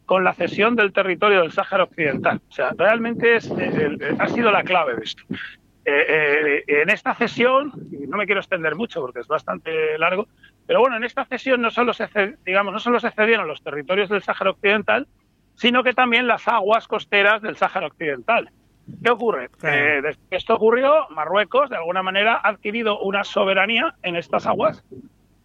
con 0.05 0.23
la 0.23 0.33
cesión 0.33 0.75
del 0.75 0.93
territorio 0.93 1.41
del 1.41 1.51
Sáhara 1.51 1.83
Occidental. 1.85 2.39
O 2.49 2.51
sea, 2.51 2.71
realmente 2.77 3.35
es, 3.35 3.47
eh, 3.49 3.53
el- 3.99 4.15
ha 4.19 4.27
sido 4.27 4.51
la 4.51 4.63
clave 4.63 4.95
de 4.95 5.03
esto. 5.03 5.23
Eh, 5.85 6.63
eh, 6.67 6.81
en 6.81 6.89
esta 6.89 7.15
cesión, 7.15 7.71
y 7.91 8.05
no 8.05 8.17
me 8.17 8.25
quiero 8.27 8.41
extender 8.41 8.75
mucho 8.75 9.01
porque 9.01 9.21
es 9.21 9.27
bastante 9.27 9.97
largo, 9.97 10.27
pero 10.69 10.81
bueno, 10.81 10.97
en 10.97 11.03
esta 11.03 11.25
cesión 11.25 11.63
no 11.63 11.71
solo 11.71 11.93
se, 11.93 12.07
digamos, 12.45 12.71
no 12.71 12.77
solo 12.77 12.99
se 12.99 13.09
cedieron 13.09 13.47
los 13.47 13.63
territorios 13.63 14.07
del 14.07 14.21
Sáhara 14.21 14.51
Occidental, 14.51 15.07
sino 15.55 15.83
que 15.83 15.95
también 15.95 16.27
las 16.27 16.47
aguas 16.47 16.87
costeras 16.87 17.41
del 17.41 17.57
Sáhara 17.57 17.87
Occidental. 17.87 18.51
¿Qué 19.03 19.09
ocurre? 19.09 19.49
Eh, 19.63 19.99
desde 20.03 20.19
que 20.29 20.35
esto 20.35 20.53
ocurrió, 20.53 21.07
Marruecos, 21.09 21.71
de 21.71 21.77
alguna 21.77 22.03
manera, 22.03 22.35
ha 22.35 22.49
adquirido 22.49 22.99
una 22.99 23.23
soberanía 23.23 23.95
en 24.03 24.15
estas 24.15 24.45
aguas 24.45 24.83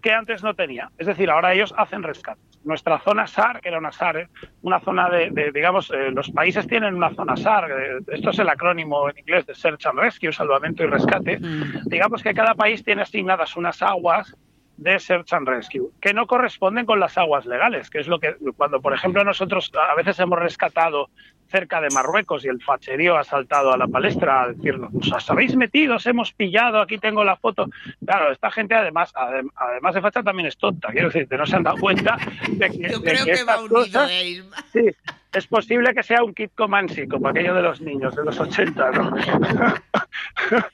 que 0.02 0.12
antes 0.12 0.42
no 0.42 0.52
tenía. 0.52 0.90
Es 0.98 1.06
decir, 1.06 1.30
ahora 1.30 1.54
ellos 1.54 1.74
hacen 1.78 2.02
rescates. 2.02 2.44
Nuestra 2.62 2.98
zona 2.98 3.26
SAR, 3.26 3.62
que 3.62 3.70
era 3.70 3.78
una 3.78 3.92
SAR, 3.92 4.18
¿eh? 4.18 4.28
una 4.60 4.80
zona 4.80 5.08
de, 5.08 5.30
de, 5.30 5.52
digamos, 5.52 5.90
eh, 5.90 6.10
los 6.10 6.30
países 6.32 6.66
tienen 6.66 6.94
una 6.94 7.14
zona 7.14 7.34
SAR, 7.34 7.70
eh, 7.70 7.98
esto 8.08 8.28
es 8.28 8.38
el 8.40 8.50
acrónimo 8.50 9.08
en 9.08 9.18
inglés 9.18 9.46
de 9.46 9.54
Search 9.54 9.86
and 9.86 9.98
Rescue, 9.98 10.34
salvamento 10.34 10.84
y 10.84 10.86
rescate. 10.86 11.38
Mm. 11.38 11.84
Digamos 11.86 12.22
que 12.22 12.34
cada 12.34 12.54
país 12.54 12.84
tiene 12.84 13.00
asignadas 13.00 13.56
unas 13.56 13.80
aguas 13.80 14.36
de 14.76 14.98
Search 14.98 15.32
and 15.32 15.48
Rescue, 15.48 15.90
que 16.00 16.12
no 16.12 16.26
corresponden 16.26 16.84
con 16.86 16.98
las 17.00 17.16
aguas 17.16 17.46
legales, 17.46 17.90
que 17.90 18.00
es 18.00 18.08
lo 18.08 18.18
que 18.18 18.34
cuando, 18.56 18.80
por 18.80 18.92
ejemplo, 18.92 19.22
nosotros 19.24 19.70
a 19.90 19.94
veces 19.94 20.18
hemos 20.18 20.38
rescatado 20.38 21.10
cerca 21.48 21.80
de 21.80 21.88
Marruecos 21.90 22.44
y 22.44 22.48
el 22.48 22.60
facherío 22.60 23.16
ha 23.16 23.22
saltado 23.22 23.72
a 23.72 23.76
la 23.76 23.86
palestra 23.86 24.42
a 24.42 24.48
decirnos, 24.48 24.90
os 25.12 25.30
habéis 25.30 25.54
metido, 25.54 25.96
os 25.96 26.06
hemos 26.06 26.32
pillado, 26.32 26.80
aquí 26.80 26.98
tengo 26.98 27.22
la 27.22 27.36
foto. 27.36 27.68
Claro, 28.04 28.32
esta 28.32 28.50
gente 28.50 28.74
además, 28.74 29.12
adem- 29.14 29.50
además 29.54 29.94
de 29.94 30.00
facha 30.00 30.22
también 30.22 30.48
es 30.48 30.56
tonta, 30.56 30.88
quiero 30.90 31.08
decir, 31.08 31.28
que 31.28 31.36
no 31.36 31.46
se 31.46 31.54
han 31.56 31.62
dado 31.62 31.76
cuenta 31.78 32.16
de 32.48 32.70
que, 32.70 32.90
Yo 32.90 32.98
de 32.98 33.10
creo 33.10 33.24
que 33.24 33.32
que 33.34 33.44
va 33.44 33.58
unido, 33.60 33.74
cosas- 33.76 34.10
eh, 34.10 34.28
Isma. 34.28 34.56
Sí, 34.72 34.86
es 35.32 35.46
posible 35.46 35.94
que 35.94 36.02
sea 36.02 36.24
un 36.24 36.34
kit 36.34 36.50
Comanche, 36.56 37.06
como 37.06 37.28
aquello 37.28 37.54
de 37.54 37.62
los 37.62 37.80
niños 37.80 38.16
de 38.16 38.24
los 38.24 38.40
80, 38.40 38.90
¿no? 38.90 39.14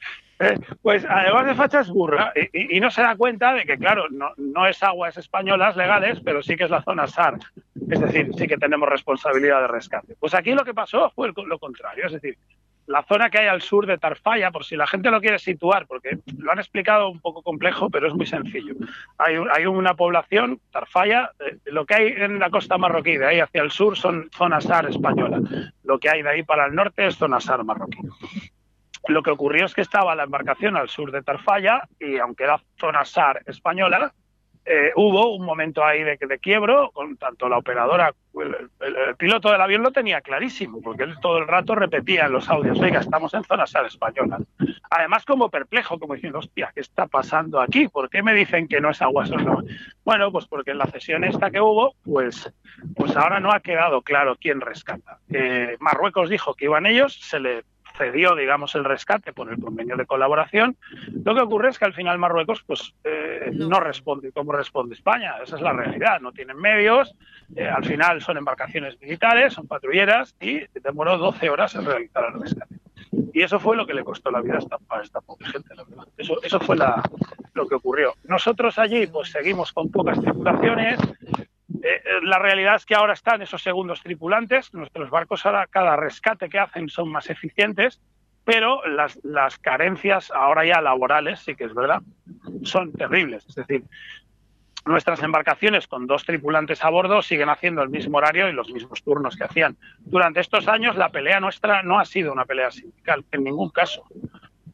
Eh, 0.41 0.59
pues 0.83 1.05
además 1.09 1.47
de 1.47 1.55
facha 1.55 1.81
es 1.81 1.91
burra 1.91 2.33
y, 2.53 2.81
no 2.81 2.91
se 2.91 3.03
da 3.03 3.15
cuenta 3.15 3.53
de 3.53 3.65
que, 3.65 3.77
claro, 3.77 4.07
no, 4.11 4.31
no 4.39 4.67
es 4.67 4.83
aguas 4.83 5.17
españolas 5.19 5.77
legales, 5.77 6.19
pero 6.25 6.43
sí 6.43 6.57
que 6.57 6.65
es 6.65 6.71
la 6.71 6.83
zona 6.83 7.07
SAR. 7.07 7.39
Es 7.91 8.01
decir, 8.01 8.31
sí 8.37 8.47
que 8.47 8.57
tenemos 8.57 8.89
responsabilidad 8.89 9.61
de 9.61 9.69
rescate. 9.69 10.17
Pues 10.19 10.35
aquí 10.35 10.53
lo 10.53 10.65
que 10.65 10.75
pasó 10.75 11.11
fue 11.11 11.31
lo 11.35 11.59
contrario, 11.59 12.07
es 12.07 12.13
decir, 12.13 12.39
la 12.91 13.05
zona 13.05 13.31
que 13.31 13.39
hay 13.39 13.47
al 13.47 13.63
sur 13.63 13.87
de 13.87 13.99
Tarfaya, 13.99 14.51
por 14.51 14.65
si 14.65 14.75
la 14.75 14.87
gente 14.87 15.13
lo 15.13 15.21
quiere 15.21 15.39
situar, 15.39 15.87
porque 15.87 16.19
lo 16.39 16.51
han 16.51 16.59
explicado 16.59 17.09
un 17.09 17.21
poco 17.21 17.41
complejo, 17.41 17.89
pero 17.89 18.09
es 18.09 18.15
muy 18.15 18.27
sencillo. 18.27 18.75
Hay, 19.17 19.37
hay 19.53 19.67
una 19.67 19.95
población, 19.95 20.61
Tarfaya, 20.73 21.31
eh, 21.39 21.59
lo 21.67 21.87
que 21.87 21.95
hay 21.95 22.07
en 22.09 22.41
la 22.41 22.51
costa 22.51 22.79
marroquí, 22.79 23.17
de 23.17 23.27
ahí 23.27 23.39
hacia 23.39 23.63
el 23.63 23.71
sur 23.71 23.97
son 23.97 24.29
zona 24.33 24.61
SAR 24.61 24.89
española. 24.89 25.41
Lo 25.85 26.01
que 26.01 26.11
hay 26.11 26.23
de 26.23 26.31
ahí 26.31 26.43
para 26.43 26.67
el 26.67 26.75
norte 26.75 27.07
es 27.07 27.15
zona 27.15 27.39
SAR 27.39 27.63
marroquí. 27.63 27.99
Lo 29.09 29.23
que 29.23 29.31
ocurrió 29.31 29.65
es 29.67 29.75
que 29.75 29.81
estaba 29.81 30.15
la 30.15 30.25
embarcación 30.25 30.77
al 30.77 30.89
sur 30.89 31.11
de 31.13 31.23
Tarfaya 31.23 31.83
y 31.99 32.19
aunque 32.19 32.45
era 32.45 32.61
zona 32.79 33.05
SAR 33.05 33.43
española, 33.47 34.13
eh, 34.67 34.93
hubo 34.95 35.35
un 35.35 35.45
momento 35.45 35.83
ahí 35.83 36.03
de, 36.05 36.19
de 36.21 36.39
quiebro, 36.39 36.91
con 36.93 37.17
tanto 37.17 37.49
la 37.49 37.57
operadora, 37.57 38.13
el, 38.35 38.69
el- 38.81 38.97
el 39.09 39.17
piloto 39.17 39.51
del 39.51 39.61
avión 39.61 39.83
lo 39.83 39.91
tenía 39.91 40.21
clarísimo, 40.21 40.83
porque 40.83 41.05
él 41.05 41.17
todo 41.21 41.39
el 41.39 41.49
rato 41.49 41.75
repetía 41.75 42.27
en 42.27 42.33
los 42.33 42.49
audios, 42.51 42.79
oiga, 42.79 43.01
estamos 43.01 43.33
en 43.33 43.43
zona 43.45 43.67
SAR 43.67 43.87
española. 43.87 44.39
Además 44.91 45.25
como 45.25 45.49
perplejo, 45.49 45.99
como 45.99 46.15
diciendo, 46.15 46.41
hostia, 46.41 46.71
¿qué 46.75 46.81
está 46.81 47.07
pasando 47.07 47.59
aquí? 47.61 47.89
¿Por 47.89 48.11
qué 48.11 48.23
me 48.23 48.35
dicen 48.35 48.69
que 48.69 48.81
no 48.83 48.91
es 48.91 49.01
agua 49.01 49.25
no? 49.25 49.63
Bueno, 50.05 50.31
pues 50.31 50.47
porque 50.47 50.73
en 50.73 50.79
la 50.79 50.87
cesión 50.87 51.25
esta 51.25 51.51
que 51.51 51.61
hubo, 51.61 51.95
pues, 52.05 52.53
pues 52.95 53.17
ahora 53.17 53.41
no 53.41 53.53
ha 53.53 53.61
quedado 53.61 54.03
claro 54.03 54.37
quién 54.39 54.61
rescata. 54.61 55.19
Eh, 55.33 55.77
Marruecos 55.81 56.29
dijo 56.29 56.55
que 56.55 56.67
iban 56.67 56.85
ellos, 56.87 57.15
se 57.19 57.41
le 57.41 57.65
cedió, 58.01 58.35
digamos, 58.35 58.75
el 58.75 58.85
rescate 58.85 59.33
por 59.35 59.53
el 59.53 59.61
convenio 59.61 59.97
de 59.97 60.07
colaboración. 60.07 60.77
Lo 61.25 61.35
que 61.35 61.43
ocurre 61.43 61.69
es 61.69 61.79
que 61.79 61.85
al 61.85 61.93
final 61.93 62.19
Marruecos, 62.19 62.63
pues, 62.67 62.95
eh, 63.05 63.51
No. 63.53 63.69
no. 63.69 63.81
responde 63.81 64.33
como 64.33 64.53
responde 64.53 64.95
España. 64.95 65.35
Esa 65.43 65.57
es 65.57 65.63
la 65.63 65.73
realidad. 65.73 66.21
No 66.21 66.33
tienen 66.33 66.57
medios. 66.57 67.15
eh, 67.57 67.67
al 67.69 67.85
final 67.85 68.21
son 68.23 68.37
embarcaciones 68.39 68.97
militares, 69.01 69.55
son 69.55 69.67
patrulleras 69.67 70.35
y 70.41 70.61
demoró 70.81 71.19
12 71.19 71.51
horas 71.51 71.75
en 71.75 71.85
realizar 71.85 72.25
el 72.33 72.41
rescate. 72.41 72.77
Y 73.33 73.43
eso 73.43 73.59
fue 73.59 73.77
lo 73.77 73.87
que 73.87 73.93
le 73.95 74.05
costó 74.05 74.31
la 74.31 74.41
vida 74.41 74.55
a 74.55 74.59
esta, 74.59 74.79
a 74.89 75.01
esta 75.03 75.21
pobre 75.21 75.47
gente, 75.47 75.75
la 75.75 75.83
verdad. 75.85 76.05
Eso, 76.17 76.41
eso 76.43 76.61
fue 76.61 76.77
la, 76.77 77.03
lo 77.55 77.67
que 77.67 77.75
ocurrió. 77.75 78.15
Nosotros 78.25 78.79
allí, 78.79 79.07
pues, 79.09 79.31
seguimos 79.33 79.73
con 79.73 79.91
pocas 79.91 80.21
tripulaciones. 80.21 80.99
Eh, 81.83 82.03
eh, 82.05 82.21
la 82.23 82.39
realidad 82.39 82.77
es 82.77 82.85
que 82.85 82.95
ahora 82.95 83.15
están 83.15 83.43
esos 83.43 83.63
segundos 83.63 84.03
tripulantes. 84.03 84.73
Nuestros 84.75 85.11
barcos 85.11 85.45
ahora, 85.47 85.67
cada 85.67 85.97
rescate 85.97 86.49
que 86.49 86.59
hacen 86.59 86.89
son 86.89 87.11
más 87.11 87.31
eficientes, 87.31 88.01
pero 88.45 88.87
las, 88.87 89.19
las 89.23 89.59
carencias 89.59 90.31
ahora 90.31 90.65
ya 90.65 90.81
laborales, 90.81 91.41
sí 91.41 91.55
que 91.55 91.65
es 91.65 91.75
verdad, 91.75 92.03
son 92.63 92.93
terribles. 92.93 93.47
Es 93.49 93.55
decir, 93.55 93.85
nuestras 94.87 95.23
embarcaciones 95.23 95.87
con 95.87 96.07
dos 96.07 96.25
tripulantes 96.25 96.85
a 96.85 96.91
bordo 96.91 97.23
siguen 97.23 97.49
haciendo 97.49 97.83
el 97.83 97.91
mismo 97.91 98.19
horario 98.19 98.49
y 98.49 98.53
los 98.53 98.71
mismos 98.71 99.03
turnos 99.03 99.37
que 99.37 99.45
hacían. 99.45 99.77
Durante 100.01 100.41
estos 100.41 100.69
años 100.69 100.97
la 100.97 101.11
pelea 101.11 101.41
nuestra 101.41 101.83
no 101.83 101.99
ha 101.99 102.05
sido 102.05 102.33
una 102.33 102.45
pelea 102.45 102.71
sindical, 102.71 103.25
en 103.31 103.45
ningún 103.45 103.71
caso. 103.71 104.05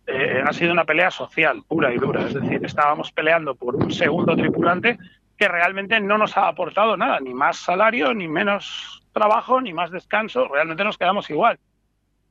Eh, 0.06 0.42
ha 0.44 0.52
sido 0.52 0.72
una 0.72 0.84
pelea 0.84 1.10
social, 1.10 1.62
pura 1.66 1.92
y 1.92 1.98
dura. 1.98 2.24
Es 2.26 2.34
decir, 2.34 2.64
estábamos 2.64 3.10
peleando 3.10 3.56
por 3.56 3.74
un 3.74 3.90
segundo 3.92 4.36
tripulante 4.36 4.98
que 5.36 5.48
realmente 5.48 6.00
no 6.00 6.18
nos 6.18 6.36
ha 6.36 6.48
aportado 6.48 6.96
nada, 6.96 7.20
ni 7.20 7.34
más 7.34 7.58
salario, 7.58 8.14
ni 8.14 8.28
menos 8.28 9.02
trabajo, 9.12 9.60
ni 9.60 9.72
más 9.72 9.90
descanso. 9.90 10.48
Realmente 10.48 10.84
nos 10.84 10.98
quedamos 10.98 11.28
igual. 11.30 11.58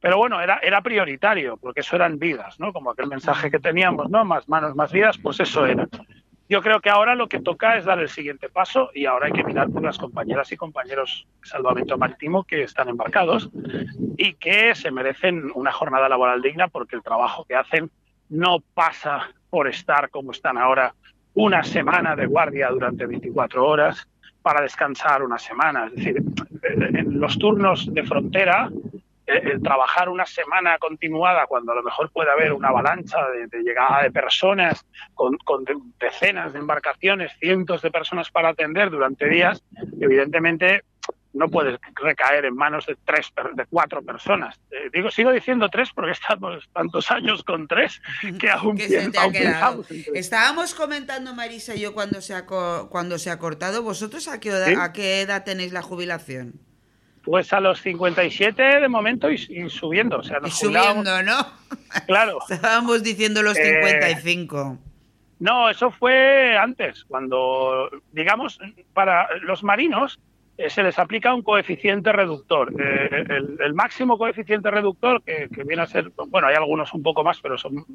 Pero 0.01 0.17
bueno, 0.17 0.41
era, 0.41 0.59
era 0.61 0.81
prioritario, 0.81 1.57
porque 1.57 1.79
eso 1.79 1.95
eran 1.95 2.19
vidas, 2.19 2.59
¿no? 2.59 2.73
Como 2.73 2.91
aquel 2.91 3.07
mensaje 3.07 3.49
que 3.49 3.59
teníamos, 3.59 4.09
¿no? 4.09 4.23
Más 4.25 4.47
manos, 4.47 4.75
más 4.75 4.91
vidas, 4.91 5.17
pues 5.17 5.39
eso 5.39 5.65
era. 5.65 5.87
Yo 6.47 6.61
creo 6.61 6.79
que 6.79 6.91
ahora 6.91 7.15
lo 7.15 7.27
que 7.27 7.39
toca 7.39 7.75
es 7.75 7.85
dar 7.85 7.99
el 7.99 8.09
siguiente 8.09 8.49
paso 8.49 8.91
y 8.93 9.07
ahora 9.07 9.27
hay 9.27 9.31
que 9.31 9.43
mirar 9.43 9.67
por 9.69 9.81
las 9.81 9.97
compañeras 9.97 10.51
y 10.51 10.57
compañeros 10.57 11.27
salvamento 11.41 11.97
marítimo 11.97 12.43
que 12.43 12.61
están 12.61 12.87
embarcados 12.87 13.49
y 14.15 14.33
que 14.33 14.75
se 14.75 14.91
merecen 14.91 15.49
una 15.55 15.71
jornada 15.71 16.07
laboral 16.07 16.43
digna 16.43 16.67
porque 16.67 16.95
el 16.95 17.01
trabajo 17.01 17.45
que 17.45 17.55
hacen 17.55 17.89
no 18.29 18.59
pasa 18.75 19.31
por 19.49 19.67
estar 19.67 20.11
como 20.11 20.31
están 20.31 20.59
ahora 20.59 20.93
una 21.35 21.63
semana 21.63 22.15
de 22.15 22.25
guardia 22.25 22.69
durante 22.69 23.05
24 23.05 23.65
horas 23.65 24.07
para 24.41 24.61
descansar 24.61 25.23
una 25.23 25.37
semana. 25.37 25.87
Es 25.87 25.95
decir, 25.95 26.23
en 26.63 27.19
los 27.19 27.37
turnos 27.37 27.93
de 27.93 28.03
frontera 28.03 28.69
el 29.25 29.61
trabajar 29.61 30.09
una 30.09 30.25
semana 30.25 30.77
continuada 30.77 31.47
cuando 31.47 31.71
a 31.71 31.75
lo 31.75 31.83
mejor 31.83 32.11
puede 32.11 32.29
haber 32.31 32.53
una 32.53 32.69
avalancha 32.69 33.17
de, 33.29 33.63
llegada 33.63 34.03
de 34.03 34.11
personas 34.11 34.85
con, 35.15 35.37
decenas 35.99 36.53
de 36.53 36.59
embarcaciones, 36.59 37.31
cientos 37.39 37.81
de 37.81 37.91
personas 37.91 38.29
para 38.29 38.49
atender 38.49 38.91
durante 38.91 39.27
días, 39.27 39.63
evidentemente 39.99 40.83
no 41.35 41.49
puedes 41.49 41.79
recaer 41.95 42.45
en 42.45 42.55
manos 42.55 42.85
de 42.85 42.97
tres, 43.05 43.31
de 43.53 43.65
cuatro 43.65 44.01
personas. 44.01 44.59
Eh, 44.71 44.89
digo, 44.93 45.11
sigo 45.11 45.31
diciendo 45.31 45.69
tres 45.69 45.89
porque 45.93 46.11
estamos 46.11 46.67
tantos 46.73 47.11
años 47.11 47.43
con 47.43 47.67
tres 47.67 48.01
que 48.39 48.49
aún, 48.49 48.79
Estábamos 50.13 50.73
comentando 50.73 51.33
Marisa 51.35 51.75
y 51.75 51.81
yo 51.81 51.93
cuando 51.93 52.21
se 52.21 52.33
ha 52.33 52.45
cuando 52.45 53.19
se 53.19 53.29
ha 53.29 53.37
cortado. 53.37 53.83
¿Vosotros 53.83 54.27
a 54.27 54.39
qué, 54.39 54.51
a 54.51 54.93
qué 54.93 55.21
edad 55.21 55.43
tenéis 55.43 55.73
la 55.73 55.81
jubilación? 55.81 56.53
Pues 57.23 57.51
a 57.53 57.59
los 57.59 57.81
57 57.81 58.61
de 58.61 58.87
momento 58.87 59.29
y, 59.31 59.37
subiendo. 59.69 60.19
O 60.19 60.23
sea, 60.23 60.39
y 60.45 60.51
subiendo, 60.51 61.21
¿no? 61.23 61.37
Claro. 62.07 62.39
Estábamos 62.49 63.03
diciendo 63.03 63.41
los 63.41 63.57
55. 63.57 64.77
Eh, 64.79 64.91
no, 65.39 65.69
eso 65.69 65.91
fue 65.91 66.57
antes, 66.57 67.03
cuando, 67.05 67.89
digamos, 68.11 68.59
para 68.93 69.27
los 69.39 69.63
marinos 69.63 70.19
se 70.69 70.83
les 70.83 70.97
aplica 70.97 71.33
un 71.33 71.41
coeficiente 71.41 72.11
reductor. 72.11 72.73
Eh, 72.79 73.25
el, 73.59 73.73
máximo 73.73 74.17
coeficiente 74.17 74.71
reductor, 74.71 75.21
que, 75.21 75.49
que, 75.53 75.63
viene 75.63 75.83
a 75.83 75.87
ser, 75.87 76.11
bueno, 76.27 76.47
hay 76.47 76.55
algunos 76.55 76.93
un 76.93 77.03
poco 77.03 77.23
más, 77.23 77.39
pero 77.41 77.57
son 77.57 77.85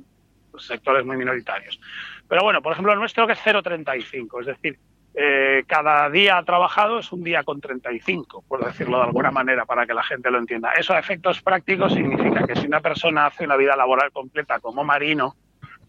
sectores 0.58 1.04
muy 1.04 1.16
minoritarios. 1.16 1.80
Pero 2.28 2.42
bueno, 2.42 2.62
por 2.62 2.72
ejemplo, 2.72 2.92
el 2.92 2.98
nuestro 2.98 3.26
que 3.26 3.32
es 3.32 3.40
0,35, 3.40 4.40
es 4.40 4.46
decir, 4.46 4.78
eh, 5.14 5.64
cada 5.66 6.08
día 6.08 6.40
trabajado 6.44 7.00
es 7.00 7.10
un 7.10 7.24
día 7.24 7.42
con 7.42 7.60
35, 7.60 8.44
por 8.46 8.64
decirlo 8.64 8.98
de 8.98 9.04
alguna 9.04 9.30
manera, 9.30 9.64
para 9.64 9.86
que 9.86 9.94
la 9.94 10.04
gente 10.04 10.30
lo 10.30 10.38
entienda. 10.38 10.70
Eso 10.72 10.94
a 10.94 10.98
efectos 10.98 11.42
prácticos 11.42 11.94
significa 11.94 12.46
que 12.46 12.54
si 12.54 12.66
una 12.66 12.80
persona 12.80 13.26
hace 13.26 13.44
una 13.44 13.56
vida 13.56 13.74
laboral 13.76 14.12
completa 14.12 14.60
como 14.60 14.84
marino, 14.84 15.34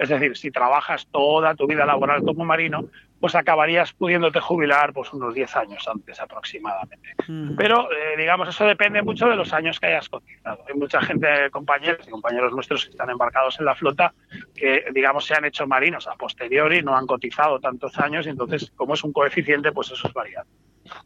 es 0.01 0.09
decir, 0.09 0.35
si 0.35 0.49
trabajas 0.49 1.05
toda 1.11 1.53
tu 1.53 1.67
vida 1.67 1.85
laboral 1.85 2.23
como 2.23 2.43
marino, 2.43 2.85
pues 3.19 3.35
acabarías 3.35 3.93
pudiéndote 3.93 4.39
jubilar 4.39 4.93
pues 4.93 5.13
unos 5.13 5.35
10 5.35 5.55
años 5.57 5.87
antes 5.87 6.19
aproximadamente. 6.19 7.13
Pero, 7.55 7.87
eh, 7.91 8.17
digamos, 8.17 8.49
eso 8.49 8.65
depende 8.65 9.03
mucho 9.03 9.27
de 9.27 9.35
los 9.35 9.53
años 9.53 9.79
que 9.79 9.85
hayas 9.85 10.09
cotizado. 10.09 10.65
Hay 10.67 10.73
mucha 10.73 11.01
gente, 11.01 11.27
compañeros 11.51 12.07
y 12.07 12.09
compañeros 12.09 12.51
nuestros 12.51 12.85
que 12.85 12.91
están 12.91 13.11
embarcados 13.11 13.59
en 13.59 13.65
la 13.65 13.75
flota, 13.75 14.11
que, 14.55 14.85
digamos, 14.91 15.23
se 15.23 15.35
han 15.35 15.45
hecho 15.45 15.67
marinos 15.67 16.07
a 16.07 16.15
posteriori, 16.15 16.81
no 16.81 16.97
han 16.97 17.05
cotizado 17.05 17.59
tantos 17.59 17.99
años, 17.99 18.25
y 18.25 18.31
entonces, 18.31 18.71
como 18.75 18.95
es 18.95 19.03
un 19.03 19.13
coeficiente, 19.13 19.71
pues 19.71 19.91
eso 19.91 20.07
es 20.07 20.13
variable. 20.15 20.49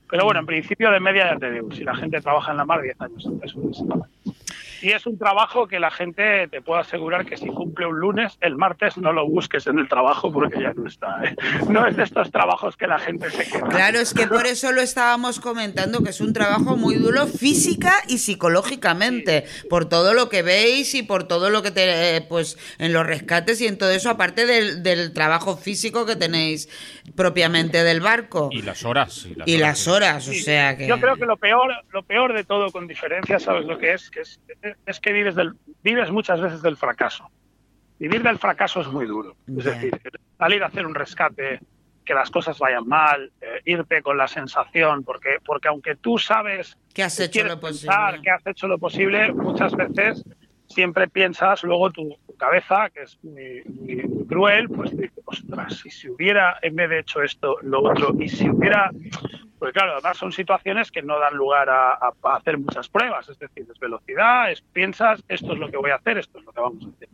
Pero 0.10 0.24
bueno, 0.24 0.40
en 0.40 0.46
principio 0.46 0.90
de 0.92 1.02
media 1.02 1.34
ya 1.34 1.38
te 1.38 1.52
digo, 1.52 1.70
si 1.72 1.84
la 1.84 1.96
gente 1.96 2.22
trabaja 2.22 2.52
en 2.52 2.58
la 2.58 2.66
mar 2.66 2.82
10 2.82 3.02
años 3.02 3.28
antes, 3.28 3.54
pues, 3.54 3.84
y 4.86 4.92
es 4.92 5.08
un 5.08 5.18
trabajo 5.18 5.68
que 5.68 5.80
la 5.80 5.90
gente 5.90 6.48
te 6.48 6.62
puede 6.62 6.82
asegurar 6.82 7.26
que 7.26 7.38
si 7.38 7.48
cumple 7.48 7.88
un 7.88 8.00
lunes, 8.00 8.38
el 8.40 8.56
martes 8.56 9.00
no 9.00 9.14
lo 9.14 9.28
busques 9.28 9.66
en 9.66 9.80
el 9.80 9.90
trabajo 9.90 10.32
porque 10.32 10.62
ya 10.62 10.74
no 10.76 10.86
está. 10.86 11.24
¿eh? 11.24 11.36
No 11.68 11.88
es 11.88 11.96
de 11.98 12.04
estos 12.04 12.30
trabajos 12.30 12.78
que 12.78 12.86
la 12.86 13.00
gente 13.00 13.32
se 13.32 13.50
queda. 13.50 13.68
Claro, 13.68 13.98
es 13.98 14.14
que 14.14 14.28
por 14.28 14.46
eso 14.46 14.72
lo 14.72 14.82
estábamos 14.82 15.40
comentando, 15.40 16.04
que 16.04 16.12
es 16.12 16.22
un 16.22 16.34
trabajo 16.34 16.78
muy 16.78 16.98
duro 16.98 17.26
física 17.26 17.96
y 18.08 18.20
psicológicamente, 18.20 19.46
por 19.72 19.90
todo 19.90 20.14
lo 20.14 20.30
que 20.30 20.44
veis 20.44 20.94
y 20.94 21.02
por 21.02 21.24
todo 21.24 21.50
lo 21.50 21.64
que 21.64 21.72
te, 21.72 22.22
pues 22.30 22.56
en 22.78 22.94
los 22.94 23.08
rescates 23.08 23.62
y 23.62 23.66
en 23.66 23.80
todo 23.80 23.90
eso, 23.90 24.12
aparte 24.12 24.46
del, 24.46 24.84
del 24.84 25.14
trabajo 25.14 25.58
físico 25.58 26.06
que 26.06 26.16
tenéis 26.16 26.70
propiamente 27.16 27.84
del 27.84 28.02
barco. 28.02 28.50
Y 28.52 28.62
las 28.62 28.86
horas. 28.86 29.28
Y 29.48 29.58
las, 29.58 29.88
horas, 29.88 30.28
o 30.28 30.34
sea 30.34 30.78
que... 30.78 30.86
Yo 30.86 31.00
creo 31.00 31.16
que 31.16 31.26
lo 31.26 31.38
peor, 31.38 31.72
lo 31.92 32.04
peor 32.04 32.34
de 32.34 32.44
todo, 32.44 32.72
con 32.72 32.86
diferencia, 32.86 33.40
¿sabes 33.40 33.66
lo 33.66 33.80
que 33.80 33.94
es? 33.94 34.12
Que 34.12 34.20
es 34.22 34.40
es 34.86 35.00
que 35.00 35.12
vives, 35.14 35.36
del, 35.36 35.54
vives 35.84 36.12
muchas 36.12 36.42
veces 36.42 36.62
del 36.62 36.78
fracaso. 36.78 37.30
Vivir 38.00 38.24
del 38.24 38.38
fracaso 38.38 38.82
es 38.82 38.88
muy 38.88 39.06
duro. 39.06 39.36
Es 39.48 39.64
decir, 39.64 39.92
salir 40.38 40.64
a 40.64 40.68
hacer 40.68 40.86
un 40.86 40.96
rescate, 40.96 41.60
que 42.06 42.14
las 42.14 42.30
cosas 42.30 42.60
vayan 42.60 42.88
mal, 42.88 43.32
eh, 43.42 43.62
irte 43.66 44.02
con 44.02 44.18
la 44.18 44.28
sensación, 44.28 45.04
porque, 45.04 45.38
porque 45.44 45.68
aunque 45.68 45.96
tú 45.96 46.18
sabes 46.18 46.78
que 46.94 47.04
has 47.04 47.20
hecho 47.20 47.44
lo 47.44 47.60
posible, 47.60 48.22
que 48.22 48.30
has 48.30 48.46
hecho 48.46 48.68
lo 48.68 48.78
posible, 48.78 49.34
muchas 49.34 49.76
veces 49.76 50.24
siempre 50.68 51.08
piensas 51.08 51.64
luego 51.64 51.92
tu, 51.92 52.16
cabeza, 52.36 52.90
que 52.90 53.04
es 53.04 53.18
muy, 53.24 53.64
cruel, 54.28 54.70
pues 54.70 54.92
ostras, 55.26 55.86
y 55.86 55.90
si 55.90 56.10
hubiera 56.10 56.58
en 56.62 56.76
vez 56.76 56.90
de 56.90 57.00
hecho 57.00 57.22
esto, 57.22 57.58
lo 57.62 57.84
otro, 57.84 58.16
y 58.20 58.28
si 58.28 58.50
hubiera 58.50 58.92
pues 59.58 59.74
claro, 59.74 59.94
además 59.94 60.18
son 60.18 60.32
situaciones 60.32 60.92
que 60.92 61.02
no 61.02 61.18
dan 61.18 61.34
lugar 61.34 61.70
a, 61.70 62.14
hacer 62.24 62.58
muchas 62.58 62.90
pruebas, 62.90 63.28
es 63.30 63.40
decir, 63.40 63.66
es 63.72 63.80
velocidad, 63.80 64.52
es 64.52 64.62
piensas, 64.62 65.24
esto 65.28 65.54
es 65.54 65.60
lo 65.60 65.70
que 65.72 65.78
voy 65.78 65.92
a 65.92 65.96
hacer, 65.96 66.18
esto 66.18 66.40
es 66.40 66.46
lo 66.46 66.52
que 66.52 66.60
vamos 66.60 66.86
a 66.86 66.90
hacer. 66.90 67.10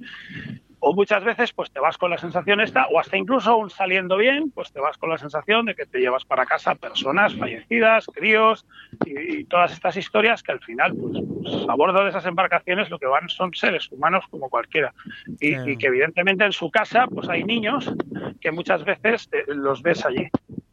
O 0.81 0.93
muchas 0.93 1.23
veces 1.23 1.53
pues 1.53 1.71
te 1.71 1.79
vas 1.79 1.97
con 1.97 2.09
la 2.11 2.17
sensación 2.17 2.59
esta, 2.59 2.87
o 2.87 2.99
hasta 2.99 3.15
incluso 3.15 3.51
aún 3.51 3.69
saliendo 3.69 4.17
bien, 4.17 4.51
pues 4.51 4.73
te 4.73 4.79
vas 4.79 4.97
con 4.97 5.09
la 5.09 5.17
sensación 5.17 5.65
de 5.65 5.75
que 5.75 5.85
te 5.85 5.99
llevas 5.99 6.25
para 6.25 6.45
casa 6.45 6.75
personas 6.75 7.35
fallecidas, 7.35 8.07
críos 8.07 8.65
y, 9.05 9.45
todas 9.45 9.71
estas 9.73 9.95
historias 9.97 10.43
que 10.43 10.51
al 10.51 10.59
final 10.59 10.93
pues, 10.95 11.23
pues, 11.41 11.69
a 11.69 11.75
bordo 11.75 12.03
de 12.03 12.09
esas 12.09 12.25
embarcaciones 12.25 12.89
lo 12.89 12.99
que 12.99 13.05
van 13.05 13.29
son 13.29 13.53
seres 13.53 13.91
humanos 13.91 14.25
como 14.29 14.49
cualquiera. 14.49 14.93
Y, 15.39 15.77
que 15.77 15.87
evidentemente 15.87 16.45
en 16.45 16.51
su 16.51 16.69
casa 16.69 17.07
pues 17.07 17.29
hay 17.29 17.43
niños 17.43 17.91
que 18.39 18.51
muchas 18.51 18.83
veces 18.83 19.29
eh, 19.31 19.43
los 19.47 19.81
ves 19.81 20.05
allí. 20.05 20.27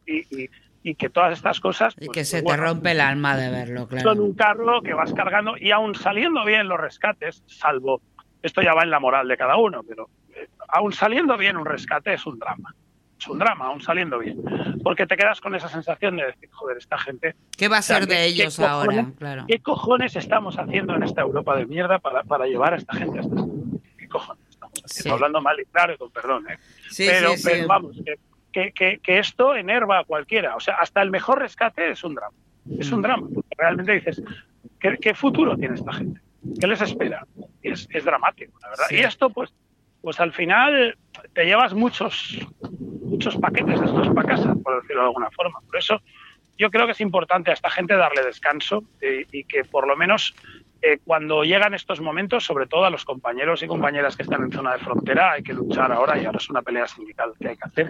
y 0.07 0.49
y 0.83 0.95
que 0.95 1.09
todas 1.11 1.33
estas 1.35 1.61
cosas... 1.61 1.95
y 2.01 2.07
pues, 2.07 2.15
que 2.15 2.25
se 2.25 2.43
te 2.43 2.57
rompe 2.57 2.93
el 2.93 3.01
alma 3.01 3.37
de 3.37 3.51
verlo, 3.51 3.87
claro. 3.89 4.11
Son 4.11 4.21
un 4.21 4.35
carro 4.35 4.81
que 4.83 4.95
vas 4.95 5.13
cargando 5.13 5.57
y 5.59 5.71
aún 5.71 5.95
saliendo 5.95 6.45
bien 6.45 6.69
los 6.69 6.81
rescates, 6.81 7.43
salvo, 7.47 8.01
esto 8.43 8.63
ya 8.63 8.75
va 8.75 8.83
en 8.83 8.91
la 8.91 9.01
moral 9.01 9.29
de 9.29 9.37
cada 9.37 9.57
uno, 9.57 9.83
pero 9.83 10.09
eh, 10.35 10.49
aún 10.69 10.93
saliendo 10.93 11.37
bien 11.37 11.57
un 11.57 11.67
rescate 11.67 12.15
es 12.15 12.27
un 12.27 12.39
drama. 12.39 12.75
Es 13.19 13.27
un 13.27 13.39
drama, 13.39 13.67
aún 13.67 13.81
saliendo 13.81 14.19
bien. 14.19 14.41
Porque 14.85 15.07
te 15.07 15.17
quedas 15.17 15.41
con 15.41 15.55
esa 15.55 15.69
sensación 15.69 16.17
de 16.17 16.27
decir, 16.27 16.49
joder, 16.53 16.77
esta 16.77 16.97
gente... 16.99 17.35
¿Qué 17.57 17.67
va 17.67 17.79
a 17.79 17.83
ser 17.83 18.07
de 18.07 18.25
ellos 18.27 18.61
ahora? 18.61 19.11
Claro. 19.19 19.45
¿Qué 19.49 19.59
cojones 19.59 20.15
estamos 20.15 20.57
haciendo 20.57 20.95
en 20.95 21.03
esta 21.03 21.23
Europa 21.23 21.57
de 21.57 21.67
mierda 21.67 21.99
para, 21.99 22.23
para 22.23 22.47
llevar 22.47 22.75
a 22.75 22.77
esta 22.77 22.95
gente 22.95 23.19
a 23.19 23.23
esta... 23.23 23.35
¿Qué 23.99 24.09
cojones 24.09 24.45
estamos 24.49 24.81
haciendo? 24.85 25.15
Hablando 25.15 25.41
mal 25.41 25.59
y 25.59 25.65
claro, 25.65 25.99
con 25.99 26.11
perdón. 26.13 26.47
¿eh? 26.49 26.59
pero, 26.97 27.33
pero 27.43 27.67
vamos, 27.67 27.97
que 28.05 28.19
que, 28.53 29.19
esto 29.19 29.55
enerva 29.55 30.01
a 30.01 30.05
cualquiera. 30.05 30.57
O 30.57 30.61
sea, 30.61 30.77
hasta 30.77 31.03
el 31.03 31.11
mejor 31.11 31.41
rescate 31.41 31.91
es 31.91 32.03
un 32.05 32.15
drama. 32.15 32.37
Es 32.79 32.91
un 32.93 33.03
drama. 33.03 33.29
Porque 33.33 33.55
realmente 33.57 33.93
dices, 33.93 34.23
¿qué, 34.79 35.15
futuro 35.15 35.57
tiene 35.57 35.75
esta 35.75 35.93
gente? 35.93 36.21
¿Qué 36.61 36.67
les 36.67 36.81
espera? 36.81 37.27
Es, 37.71 37.89
es 37.91 38.05
dramático, 38.05 38.59
la 38.61 38.71
verdad. 38.71 38.87
Y 38.91 38.99
esto, 38.99 39.31
pues, 39.31 39.53
pues 40.01 40.21
al 40.21 40.33
final 40.33 40.97
te 41.33 41.45
llevas 41.45 41.75
muchos, 41.75 42.39
muchos 43.03 43.37
paquetes 43.37 43.81
de 43.81 43.87
estos 43.87 44.09
para 44.09 44.29
casa, 44.29 44.55
por 44.63 44.81
decirlo 44.81 45.03
de 45.03 45.09
alguna 45.09 45.31
forma. 45.31 45.61
Por 45.61 45.77
eso 45.77 46.01
yo 46.59 46.71
creo 46.71 46.87
que 46.87 46.93
es 46.93 47.01
importante 47.01 47.51
a 47.51 47.55
esta 47.55 47.71
gente 47.71 47.95
darle 47.95 48.23
descanso 48.23 48.83
y, 49.01 49.45
que 49.45 49.65
por 49.65 49.87
lo 49.87 49.97
menos 49.97 50.35
eh, 50.83 50.99
cuando 51.05 51.45
llegan 51.45 51.75
estos 51.75 52.01
momentos, 52.01 52.45
sobre 52.45 52.67
todo 52.67 52.85
a 52.85 52.91
los 52.91 53.05
compañeros 53.05 53.63
y 53.63 53.67
compañeras 53.67 54.17
que 54.17 54.25
están 54.25 54.43
en 54.43 54.53
zona 54.53 54.73
de 54.73 54.81
frontera, 54.81 55.33
hay 55.33 55.43
que 55.43 55.55
luchar 55.55 55.93
ahora 55.93 56.21
y 56.21 56.27
ahora 56.27 56.39
es 56.39 56.51
una 56.51 56.63
pelea 56.63 56.87
sindical 56.87 57.33
que 57.41 57.49
hay 57.49 57.57
que 57.57 57.65
hacer 57.65 57.89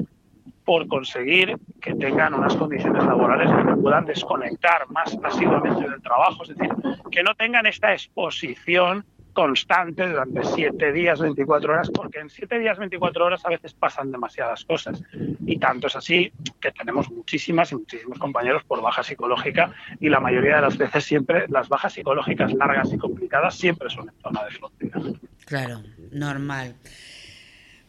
por 0.65 0.87
conseguir 0.87 1.57
que 1.81 1.95
tengan 1.95 2.35
unas 2.35 2.55
condiciones 2.55 3.03
laborales 3.05 3.51
que 3.51 3.81
puedan 3.81 4.05
desconectar 4.05 4.87
más 4.91 5.17
pasivamente 5.17 5.89
del 5.89 6.03
trabajo, 6.03 6.43
es 6.43 6.51
decir, 6.51 6.71
que 7.11 7.23
no 7.23 7.35
tengan 7.35 7.65
esta 7.65 7.93
exposición 7.93 9.07
constante 9.39 10.05
durante 10.05 10.43
siete 10.43 10.91
días, 10.91 11.21
24 11.21 11.73
horas, 11.73 11.91
porque 11.95 12.19
en 12.19 12.29
siete 12.29 12.59
días, 12.59 12.77
24 12.77 13.25
horas 13.25 13.41
a 13.45 13.51
veces 13.51 13.73
pasan 13.73 14.11
demasiadas 14.11 14.65
cosas. 14.65 15.01
Y 15.47 15.61
tanto 15.61 15.87
es 15.87 15.95
así 15.95 16.33
que 16.61 16.73
tenemos 16.73 17.09
muchísimas 17.09 17.71
y 17.71 17.77
muchísimos 17.77 18.19
compañeros 18.19 18.65
por 18.65 18.83
baja 18.83 19.05
psicológica 19.05 19.73
y 20.01 20.09
la 20.09 20.19
mayoría 20.19 20.57
de 20.57 20.63
las 20.63 20.77
veces 20.77 21.05
siempre 21.05 21.47
las 21.51 21.69
bajas 21.69 21.93
psicológicas 21.93 22.53
largas 22.53 22.93
y 22.93 22.99
complicadas 22.99 23.55
siempre 23.55 23.89
son 23.91 24.09
en 24.09 24.21
zona 24.21 24.43
de 24.43 24.51
frontera. 24.51 25.01
Claro, 25.45 25.83
normal. 26.11 26.75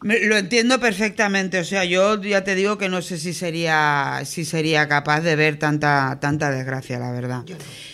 lo 0.02 0.36
entiendo 0.36 0.78
perfectamente, 0.78 1.58
o 1.58 1.64
sea, 1.64 1.84
yo 1.84 2.22
ya 2.22 2.44
te 2.44 2.54
digo 2.54 2.78
que 2.78 2.88
no 2.88 3.02
sé 3.02 3.18
si 3.18 3.32
sería 3.32 4.20
si 4.24 4.44
sería 4.44 4.86
capaz 4.86 5.22
de 5.22 5.34
ver 5.34 5.58
tanta 5.58 6.20
tanta 6.20 6.52
desgracia, 6.52 7.00
la 7.00 7.10
verdad. 7.10 7.42
Yo 7.44 7.56
no, 7.56 7.89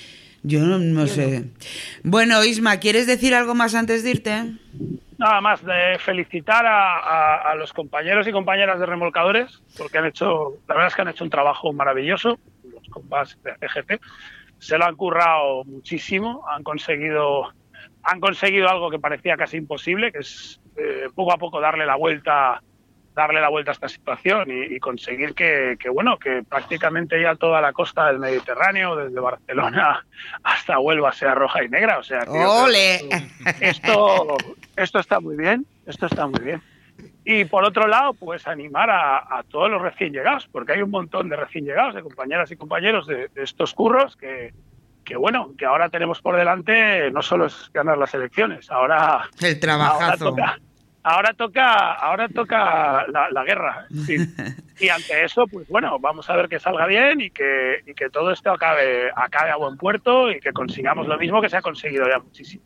sé. 1.07 1.45
Bueno, 2.03 2.45
Isma, 2.45 2.79
¿quieres 2.79 3.07
decir 3.07 3.35
algo 3.35 3.55
más 3.55 3.75
antes 3.75 4.05
de 4.05 4.11
irte? 4.11 4.53
Nada 5.19 5.41
más 5.41 5.65
de 5.65 5.99
felicitar 5.99 6.65
a, 6.67 7.55
los 7.57 7.73
compañeros 7.73 8.29
y 8.29 8.33
compañeras 8.33 8.79
de 8.79 8.87
remolcadores, 8.87 9.63
porque 9.77 9.99
han 9.99 10.07
hecho, 10.07 10.59
la 10.69 10.75
verdad 10.75 10.89
es 10.89 10.95
que 10.95 11.03
han 11.03 11.09
hecho 11.09 11.25
un 11.25 11.31
trabajo 11.31 11.73
maravilloso, 11.73 12.39
los 12.65 12.89
compas 12.91 13.39
de 13.43 13.53
CGT, 13.67 14.01
se 14.59 14.79
lo 14.79 14.85
han 14.85 14.95
currado 14.95 15.65
muchísimo, 15.65 16.45
han 16.49 16.63
conseguido, 16.63 17.53
han 18.03 18.21
conseguido 18.21 18.69
algo 18.69 18.91
que 18.91 18.99
parecía 18.99 19.37
casi 19.37 19.57
imposible, 19.57 20.13
que 20.13 20.19
es 20.19 20.61
eh, 20.77 21.09
poco 21.15 21.33
a 21.33 21.39
poco 21.39 21.61
darle 21.61 21.87
la 21.87 21.97
vuelta 21.97 22.63
darle 23.17 23.41
la 23.41 23.49
vuelta 23.49 23.71
a 23.71 23.73
esta 23.73 23.89
situación 23.89 24.47
y, 24.51 24.79
conseguir 24.79 25.35
que, 25.35 25.77
bueno, 25.93 26.19
que 26.19 26.43
prácticamente 26.47 27.21
ya 27.21 27.35
toda 27.35 27.63
la 27.63 27.73
costa 27.73 28.07
del 28.09 28.19
Mediterráneo, 28.19 28.95
desde 28.95 29.19
Barcelona 29.19 30.05
hasta 30.45 30.79
Huelva, 30.79 31.13
sea 31.13 31.35
roja 31.35 31.65
y 31.65 31.69
negra. 31.69 31.99
O 31.99 32.03
sea, 32.03 32.25
¡Ole! 32.29 33.09
esto, 33.61 34.37
esto 34.77 34.99
está 34.99 35.19
muy 35.19 35.35
bien, 35.35 35.67
esto 35.87 36.07
está 36.07 36.27
muy 36.27 36.41
bien. 36.41 36.63
Y 37.25 37.47
por 37.47 37.65
otro 37.65 37.89
lado, 37.89 38.13
pues 38.13 38.47
animar 38.47 38.91
a, 38.91 39.43
todos 39.51 39.71
los 39.71 39.81
recién 39.81 40.13
llegados, 40.13 40.47
porque 40.53 40.75
hay 40.75 40.83
un 40.83 40.91
montón 40.91 41.31
de 41.31 41.37
recién 41.37 41.65
llegados, 41.65 41.95
de 41.95 42.03
compañeras 42.03 42.51
y 42.53 42.57
compañeros 42.57 43.07
de, 43.07 43.31
estos 43.35 43.73
curros 43.73 44.15
que, 44.17 44.53
que 45.05 45.17
bueno, 45.17 45.53
que 45.57 45.65
ahora 45.65 45.89
tenemos 45.89 46.21
por 46.21 46.37
delante 46.37 47.11
no 47.11 47.23
solo 47.23 47.47
es 47.47 47.71
ganar 47.73 47.97
las 47.97 48.15
elecciones, 48.15 48.71
ahora 48.71 49.29
el 49.41 49.59
trabajazo 49.59 50.05
ahora 50.05 50.17
toca, 50.19 50.61
ahora 51.07 52.29
toca 52.29 53.07
la, 53.09 53.45
guerra. 53.45 53.87
Y 54.79 54.91
ante 54.91 55.25
eso, 55.25 55.47
pues 55.47 55.67
bueno, 55.69 55.99
vamos 55.99 56.29
a 56.29 56.37
ver 56.37 56.51
que 56.51 56.59
salga 56.59 56.87
bien 56.87 57.23
y 57.23 57.31
que, 57.31 57.81
y 57.87 57.95
que 57.95 58.11
todo 58.11 58.31
esto 58.31 58.53
acabe, 58.53 59.11
acabe 59.17 59.51
a 59.51 59.57
buen 59.57 59.79
puerto 59.79 60.31
y 60.31 60.39
que 60.39 60.53
consigamos 60.53 61.09
lo 61.09 61.17
mismo 61.17 61.41
que 61.41 61.49
se 61.49 61.57
ha 61.57 61.63
conseguido 61.63 62.07
ya 62.07 62.19
muchísimo 62.19 62.63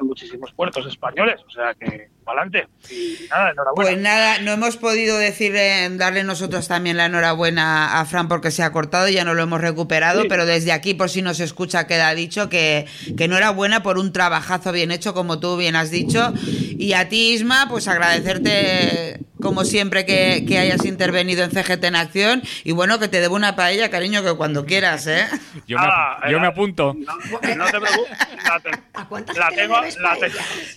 en 0.00 0.06
muchísimos 0.06 0.52
puertos 0.52 0.86
españoles. 0.86 1.40
O 1.46 1.50
sea 1.50 1.74
que, 1.74 2.08
adelante. 2.26 2.66
Y 2.90 3.28
nada, 3.28 3.50
enhorabuena. 3.50 3.90
Pues 3.90 3.98
nada, 3.98 4.38
no 4.40 4.52
hemos 4.52 4.76
podido 4.76 5.18
decir, 5.18 5.54
darle 5.96 6.24
nosotros 6.24 6.68
también 6.68 6.96
la 6.96 7.06
enhorabuena 7.06 8.00
a 8.00 8.04
Fran 8.04 8.28
porque 8.28 8.50
se 8.50 8.62
ha 8.62 8.72
cortado, 8.72 9.08
ya 9.08 9.24
no 9.24 9.34
lo 9.34 9.42
hemos 9.42 9.60
recuperado, 9.60 10.22
pero 10.28 10.46
desde 10.46 10.72
aquí, 10.72 10.94
por 10.94 11.10
si 11.10 11.22
nos 11.22 11.40
escucha, 11.40 11.86
queda 11.86 12.14
dicho 12.14 12.48
que, 12.48 12.86
que 13.16 13.24
enhorabuena 13.24 13.82
por 13.82 13.98
un 13.98 14.12
trabajazo 14.12 14.72
bien 14.72 14.90
hecho, 14.90 15.14
como 15.14 15.40
tú 15.40 15.56
bien 15.56 15.76
has 15.76 15.90
dicho. 15.90 16.32
Y 16.44 16.92
a 16.94 17.08
ti, 17.08 17.32
Isma, 17.32 17.66
pues 17.68 17.88
agradecerte 17.88 19.20
como 19.40 19.64
siempre 19.64 20.04
que, 20.04 20.44
que, 20.46 20.58
hayas 20.58 20.84
intervenido 20.84 21.42
en 21.42 21.50
CGT 21.50 21.84
en 21.84 21.96
acción 21.96 22.42
y 22.62 22.72
bueno 22.72 22.98
que 22.98 23.08
te 23.08 23.20
debo 23.20 23.36
una 23.36 23.56
paella 23.56 23.90
cariño 23.90 24.22
que 24.22 24.34
cuando 24.34 24.66
quieras 24.66 25.06
eh 25.06 25.26
yo, 25.66 25.78
me, 25.78 25.84
ah, 25.86 26.20
yo 26.30 26.38
me, 26.38 26.46
eh, 26.46 26.50
apunto 26.50 26.94
no, 26.94 27.64
te 27.64 27.80
preocupes 27.80 29.38
la, 29.38 29.48
tengo 29.56 29.80
la 29.98 30.16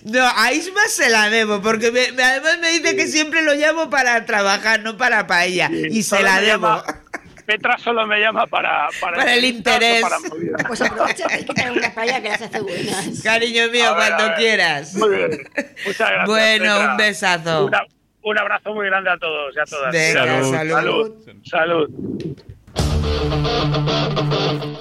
no 0.04 0.32
a 0.36 0.54
Isma 0.54 0.82
se 0.88 1.10
la 1.10 1.30
debo 1.30 1.62
porque 1.62 1.88
además 1.88 2.60
me 2.60 2.70
dice 2.72 2.96
que 2.96 3.08
siempre 3.08 3.42
lo 3.42 3.54
llamo 3.54 3.90
para 3.90 4.26
trabajar 4.26 4.82
no 4.82 4.98
para 4.98 5.28
paella 5.28 5.70
y 5.72 6.04
se 6.04 6.22
la 6.22 6.42
debo 6.42 6.84
Petra 7.46 7.78
solo 7.78 8.08
me 8.08 8.22
llama 8.22 8.48
para, 8.48 8.88
para, 9.02 9.36
el 9.36 9.44
interés. 9.44 10.02
pues 10.66 10.82
aprovecha 10.82 11.28
que 11.28 11.34
hay 11.34 11.46
que 11.46 11.54
tener 11.54 11.74
una 11.74 11.94
paella 11.94 12.22
que 12.22 12.30
las 12.30 12.42
hace 12.42 12.62
buenas. 12.62 13.22
Cariño 13.22 13.68
mío, 13.68 13.94
cuando 13.96 14.34
quieras. 14.36 14.96
Muy 14.96 15.10
bien. 15.10 15.50
Muchas 15.86 16.10
gracias. 16.10 16.26
Bueno, 16.26 16.80
un 16.80 16.96
besazo 16.96 17.70
un 18.24 18.38
abrazo 18.38 18.74
muy 18.74 18.86
grande 18.86 19.10
a 19.10 19.18
todos 19.18 19.56
y 19.56 19.60
a 19.60 19.66
todas. 19.66 19.96
salud. 19.96 20.52
salud. 20.52 21.26
salud. 21.44 22.44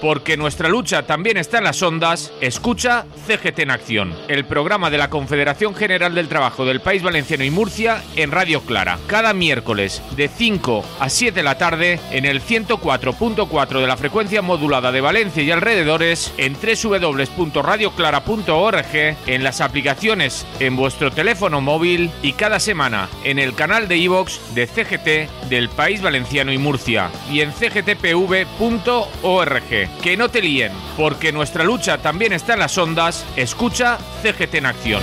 Porque 0.03 0.37
nuestra 0.37 0.69
lucha 0.69 1.05
también 1.05 1.37
está 1.37 1.59
en 1.59 1.65
las 1.65 1.81
ondas, 1.81 2.33
escucha 2.41 3.07
CGT 3.27 3.61
en 3.61 3.71
Acción, 3.71 4.13
el 4.27 4.45
programa 4.45 4.91
de 4.91 4.99
la 4.99 5.09
Confederación 5.09 5.77
General 5.77 6.13
del 6.13 6.27
Trabajo 6.27 6.65
del 6.65 6.81
País 6.81 7.05
Valenciano 7.05 7.45
y 7.45 7.51
Murcia 7.51 8.03
en 8.17 8.33
Radio 8.33 8.63
Clara, 8.63 8.99
cada 9.07 9.33
miércoles 9.33 10.03
de 10.17 10.27
5 10.27 10.85
a 10.99 11.09
7 11.09 11.33
de 11.33 11.45
la 11.45 11.57
tarde 11.57 12.01
en 12.11 12.25
el 12.25 12.43
104.4 12.43 13.81
de 13.81 13.87
la 13.87 13.97
frecuencia 13.97 14.43
modulada 14.43 14.91
de 14.91 15.01
Valencia 15.01 15.45
y 15.45 15.53
alrededores, 15.53 16.35
en 16.37 16.55
www.radioclara.org, 16.55 19.17
en 19.27 19.45
las 19.45 19.61
aplicaciones 19.61 20.45
en 20.59 20.75
vuestro 20.75 21.13
teléfono 21.13 21.61
móvil 21.61 22.11
y 22.23 22.33
cada 22.33 22.59
semana 22.59 23.09
en 23.23 23.39
el 23.39 23.55
canal 23.55 23.87
de 23.87 23.99
iVox 23.99 24.41
de 24.55 24.67
CGT 24.67 25.49
del 25.49 25.69
País 25.69 26.03
Valenciano 26.03 26.53
y 26.53 26.59
Murcia 26.59 27.09
y 27.31 27.41
en 27.41 27.53
CGTP 27.53 28.12
tv.org. 28.13 29.89
Que 30.03 30.17
no 30.17 30.29
te 30.29 30.43
líen, 30.43 30.73
porque 30.97 31.33
nuestra 31.33 31.65
lucha 31.65 31.99
también 31.99 32.33
está 32.33 32.55
en 32.55 32.61
las 32.61 32.77
ondas. 32.77 33.25
Escucha 33.37 33.99
CGT 34.23 34.55
en 34.57 34.67
acción. 34.67 35.03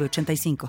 85 0.00 0.56